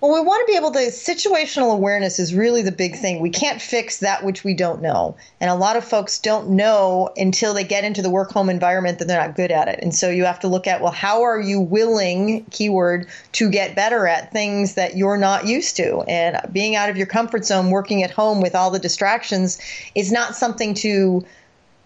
Well, 0.02 0.12
we 0.12 0.20
want 0.20 0.44
to 0.44 0.52
be 0.52 0.56
able 0.56 0.72
to, 0.72 0.80
situational 0.80 1.72
awareness 1.72 2.18
is 2.18 2.34
really 2.34 2.62
the 2.62 2.72
big 2.72 2.96
thing. 2.96 3.20
We 3.20 3.30
can't 3.30 3.62
fix 3.62 3.98
that 3.98 4.24
which 4.24 4.42
we 4.42 4.52
don't 4.52 4.82
know. 4.82 5.14
And 5.40 5.48
a 5.48 5.54
lot 5.54 5.76
of 5.76 5.84
folks 5.84 6.18
don't 6.18 6.50
know 6.50 7.10
until 7.16 7.54
they 7.54 7.62
get 7.62 7.84
into 7.84 8.02
the 8.02 8.10
work 8.10 8.32
home 8.32 8.50
environment 8.50 8.98
that 8.98 9.06
they're 9.06 9.24
not 9.24 9.36
good 9.36 9.52
at 9.52 9.68
it. 9.68 9.78
And 9.80 9.94
so 9.94 10.10
you 10.10 10.24
have 10.24 10.40
to 10.40 10.48
look 10.48 10.66
at, 10.66 10.82
well, 10.82 10.90
how 10.90 11.22
are 11.22 11.40
you 11.40 11.60
willing, 11.60 12.44
keyword, 12.46 13.06
to 13.34 13.48
get 13.48 13.76
better 13.76 14.08
at 14.08 14.32
things 14.32 14.74
that 14.74 14.96
you're 14.96 15.16
not 15.16 15.46
used 15.46 15.76
to? 15.76 16.00
And 16.08 16.36
being 16.52 16.74
out 16.74 16.90
of 16.90 16.96
your 16.96 17.06
comfort 17.06 17.44
zone, 17.44 17.70
working 17.70 18.02
at 18.02 18.10
home 18.10 18.40
with 18.40 18.56
all 18.56 18.72
the 18.72 18.80
distractions 18.80 19.60
is 19.94 20.10
not 20.10 20.34
something 20.34 20.74
to 20.74 21.24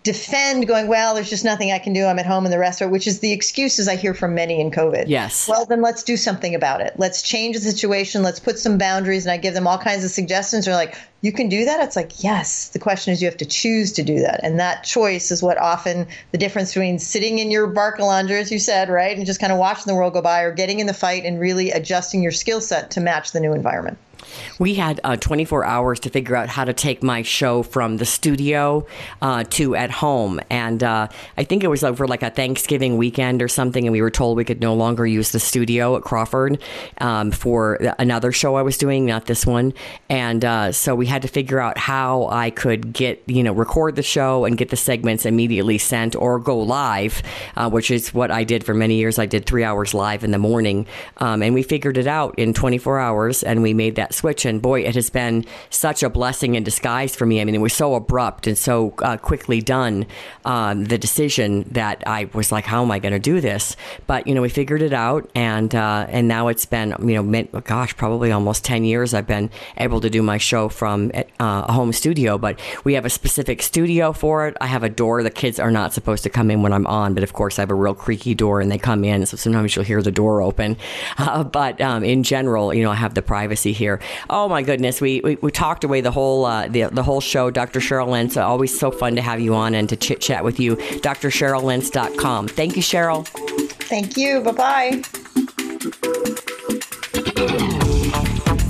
defend 0.07 0.69
going, 0.69 0.87
well, 0.87 1.17
there's 1.17 1.29
just 1.29 1.45
nothing 1.45 1.73
I 1.73 1.81
can 1.81 1.93
do. 1.93 2.07
I'm 2.07 2.21
at 2.21 2.27
home 2.27 2.45
in 2.45 2.53
the 2.53 2.61
restaurant, 2.61 2.93
which 2.93 3.09
is 3.09 3.19
the 3.19 3.33
excuses 3.33 3.89
I 3.89 3.97
hear 3.97 4.15
from 4.15 4.37
many 4.37 4.61
in 4.61 4.71
COVID. 4.71 5.07
Yes. 5.09 5.49
Well, 5.49 5.67
then 5.67 5.83
let's 5.83 6.05
do 6.05 6.17
something 6.17 6.55
about 6.55 6.81
it. 6.81 6.95
Let's 6.97 7.23
change 7.23 7.57
the 7.57 7.63
situation. 7.63 8.23
Let's 8.23 8.39
put 8.39 8.57
some 8.61 8.79
boundaries. 8.79 9.27
And 9.27 9.33
I 9.33 9.37
give 9.37 9.53
them 9.53 9.67
all 9.67 9.79
kinds 9.79 10.05
of 10.05 10.13
suggestions. 10.13 10.65
They're 10.65 10.75
like, 10.75 10.97
you 11.23 11.33
can 11.33 11.49
do 11.49 11.65
that? 11.65 11.83
It's 11.83 11.97
like, 11.97 12.23
yes. 12.23 12.69
The 12.69 12.79
question 12.79 13.13
is, 13.13 13.21
you 13.21 13.27
have 13.27 13.37
to 13.39 13.45
choose 13.45 13.93
to 13.95 14.05
do 14.05 14.21
that. 14.21 14.39
And 14.45 14.61
that 14.61 14.85
choice 14.85 15.33
is 15.33 15.43
what 15.43 15.59
often 15.59 16.07
the 16.31 16.39
difference 16.39 16.73
between 16.73 17.01
sitting 17.01 17.41
in 17.41 17.51
your 17.51 17.67
Barcalounger, 17.67 18.41
as 18.41 18.53
you 18.53 18.61
said, 18.61 18.89
right, 18.89 19.17
and 19.17 19.27
just 19.27 19.41
kind 19.41 19.53
of 19.53 19.59
watching 19.59 19.87
the 19.87 19.97
world 19.97 20.13
go 20.13 20.23
by, 20.23 20.43
or 20.43 20.53
getting 20.53 20.79
in 20.79 20.87
the 20.87 20.95
fight 20.95 21.25
and 21.25 21.41
really 21.41 21.73
adjusting 21.73 22.23
your 22.23 22.31
skill 22.31 22.61
set 22.61 22.93
to 22.93 23.01
match 23.01 23.33
the 23.33 23.41
new 23.41 23.53
environment. 23.53 23.99
We 24.59 24.75
had 24.75 25.01
uh, 25.05 25.17
24 25.17 25.65
hours 25.65 26.01
to 26.01 26.11
figure 26.11 26.37
out 26.37 26.49
how 26.49 26.65
to 26.65 26.73
take 26.73 27.03
my 27.03 27.23
show 27.23 27.63
from 27.63 27.99
the 27.99 28.05
studio 28.05 28.87
uh, 29.23 29.45
to 29.51 29.75
at 29.77 29.91
home. 29.91 30.41
And 30.51 30.83
uh, 30.83 31.09
I 31.37 31.45
think 31.45 31.65
it 31.65 31.69
was 31.69 31.85
over 31.85 32.07
like 32.07 32.23
a 32.23 32.31
Thanksgiving 32.31 32.97
weekend 32.97 33.43
or 33.43 33.49
something. 33.49 33.85
And 33.85 33.93
we 33.93 34.03
were 34.03 34.11
told 34.11 34.37
we 34.37 34.45
could 34.45 34.61
no 34.61 34.75
longer 34.75 35.07
use 35.07 35.33
the 35.33 35.41
studio 35.41 35.97
at 35.97 36.03
Crawford 36.03 36.63
um, 37.01 37.31
for 37.31 37.75
another 37.99 38.33
show 38.33 38.55
I 38.57 38.63
was 38.63 38.77
doing, 38.77 39.07
not 39.07 39.27
this 39.27 39.47
one. 39.47 39.73
And 40.09 40.45
uh, 40.45 40.73
so 40.73 40.95
we 40.95 41.07
had 41.07 41.23
to 41.23 41.29
figure 41.29 41.61
out 41.61 41.79
how 41.79 42.29
I 42.29 42.51
could 42.51 42.93
get, 42.93 43.23
you 43.27 43.43
know, 43.43 43.53
record 43.53 43.97
the 43.97 44.03
show 44.03 44.45
and 44.45 44.57
get 44.57 44.71
the 44.71 44.77
segments 44.77 45.27
immediately 45.27 45.79
sent 45.79 46.17
or 46.17 46.39
go 46.39 46.59
live, 46.59 47.23
uh, 47.57 47.69
which 47.71 47.91
is 47.91 48.13
what 48.15 48.31
I 48.31 48.45
did 48.45 48.65
for 48.65 48.75
many 48.75 48.97
years. 48.97 49.19
I 49.19 49.27
did 49.27 49.47
three 49.47 49.65
hours 49.65 49.95
live 49.95 50.25
in 50.25 50.31
the 50.31 50.39
morning. 50.39 50.87
Um, 51.19 51.43
and 51.43 51.55
we 51.55 51.63
figured 51.63 51.99
it 51.99 52.07
out 52.07 52.39
in 52.39 52.55
24 52.55 52.99
hours 52.99 53.43
and 53.43 53.63
we 53.63 53.75
made 53.75 53.97
that 53.97 54.15
switch. 54.17 54.45
And 54.45 54.61
boy, 54.61 54.81
it 54.83 54.95
has 54.95 55.11
been 55.11 55.45
such 55.71 56.03
a 56.03 56.11
blessing 56.11 56.55
in 56.55 56.65
disguise 56.65 57.15
for 57.15 57.27
me. 57.27 57.41
I 57.41 57.45
mean, 57.45 57.55
it 57.55 57.61
was 57.61 57.75
so 57.75 57.95
abrupt 57.95 58.47
and 58.47 58.57
so 58.57 58.95
uh, 58.99 59.17
quickly 59.17 59.61
done, 59.61 60.07
um, 60.45 60.85
the 60.85 60.99
decision 60.99 61.65
that 61.71 62.03
I 62.07 62.29
was 62.33 62.51
like, 62.51 62.65
how 62.65 62.83
am 62.83 62.91
I 62.91 62.99
going 62.99 63.13
to 63.13 63.19
do 63.19 63.41
this? 63.41 63.77
But, 64.07 64.27
you 64.27 64.35
know, 64.35 64.43
we 64.43 64.49
figured 64.49 64.83
it 64.83 64.93
out. 64.93 65.31
And, 65.35 65.75
uh, 65.75 66.07
and 66.09 66.29
now 66.29 66.49
it's 66.49 66.67
been, 66.67 66.95
you 67.01 67.23
know, 67.23 67.61
gosh, 67.61 67.97
probably 67.97 68.33
almost 68.33 68.65
10 68.65 68.85
years 68.85 69.15
I've 69.15 69.27
been 69.27 69.51
able 69.77 70.01
to 70.01 70.11
do 70.11 70.23
my 70.23 70.39
show 70.39 70.69
from 70.69 71.11
uh, 71.15 71.23
a 71.41 71.73
home 71.73 71.93
studio. 71.93 72.39
But 72.39 72.59
we 72.85 72.95
have 72.95 73.05
a 73.05 73.11
specific 73.11 73.63
studio 73.63 74.13
for 74.13 74.49
it. 74.49 74.57
I 74.61 74.67
have 74.67 74.83
a 74.83 74.89
door. 74.89 75.23
The 75.23 75.31
kids 75.31 75.59
are 75.59 75.71
not 75.71 75.93
supposed 75.93 76.23
to 76.25 76.31
come 76.31 76.51
in 76.51 76.63
when 76.63 76.73
I'm 76.73 76.87
on. 76.87 77.15
But 77.15 77.23
of 77.23 77.33
course, 77.33 77.59
I 77.59 77.63
have 77.63 77.71
a 77.71 77.75
real 77.75 77.95
creaky 77.95 78.35
door 78.35 78.61
and 78.61 78.71
they 78.71 78.79
come 78.79 79.05
in. 79.05 79.27
So 79.27 79.37
sometimes 79.37 79.75
you'll 79.75 79.85
hear 79.85 80.03
the 80.03 80.13
door 80.13 80.43
open. 80.43 80.77
Uh, 81.19 81.43
but 81.45 81.81
um, 81.81 82.05
in 82.05 82.23
general, 82.23 82.75
you 82.75 82.83
know, 82.83 82.91
I 82.91 82.95
have 82.95 83.15
the 83.15 83.23
privacy 83.23 83.73
here. 83.73 84.01
Oh 84.31 84.49
my 84.49 84.63
goodness, 84.63 85.01
we 85.01 85.21
we, 85.21 85.37
we 85.37 85.51
talked 85.51 85.85
away 85.85 86.01
the 86.01 86.11
whole 86.11 86.45
uh, 86.45 86.69
the 86.69 86.85
the 86.85 87.03
whole 87.03 87.21
show, 87.21 87.51
Dr. 87.51 87.81
Cheryl 87.81 88.09
Lentz. 88.09 88.37
Always 88.37 88.79
so 88.79 88.91
fun 88.91 89.17
to 89.17 89.23
have 89.23 89.41
you 89.41 89.55
on 89.55 89.75
and 89.75 89.89
to 89.89 89.97
chit 89.97 90.21
chat 90.21 90.45
with 90.45 90.61
you. 90.61 90.77
DrCherylLentz.com. 90.77 92.49
Thank 92.49 92.77
you, 92.77 92.83
Cheryl. 92.83 93.27
Thank 93.89 94.17
you. 94.17 94.41
Bye 94.41 94.53
bye. 94.53 95.03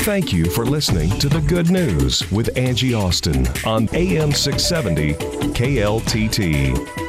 Thank 0.07 0.33
you 0.33 0.49
for 0.51 0.65
listening 0.65 1.11
to 1.19 1.29
The 1.29 1.41
Good 1.41 1.69
News 1.69 2.31
with 2.31 2.57
Angie 2.57 2.95
Austin 2.95 3.45
on 3.65 3.89
AM 3.93 4.31
670 4.31 5.15
KLTT. 5.53 7.07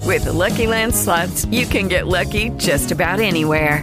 With 0.00 0.24
the 0.24 0.32
Lucky 0.32 0.66
Land 0.66 0.94
slots, 0.94 1.44
you 1.46 1.66
can 1.66 1.88
get 1.88 2.06
lucky 2.06 2.50
just 2.50 2.92
about 2.92 3.20
anywhere. 3.20 3.82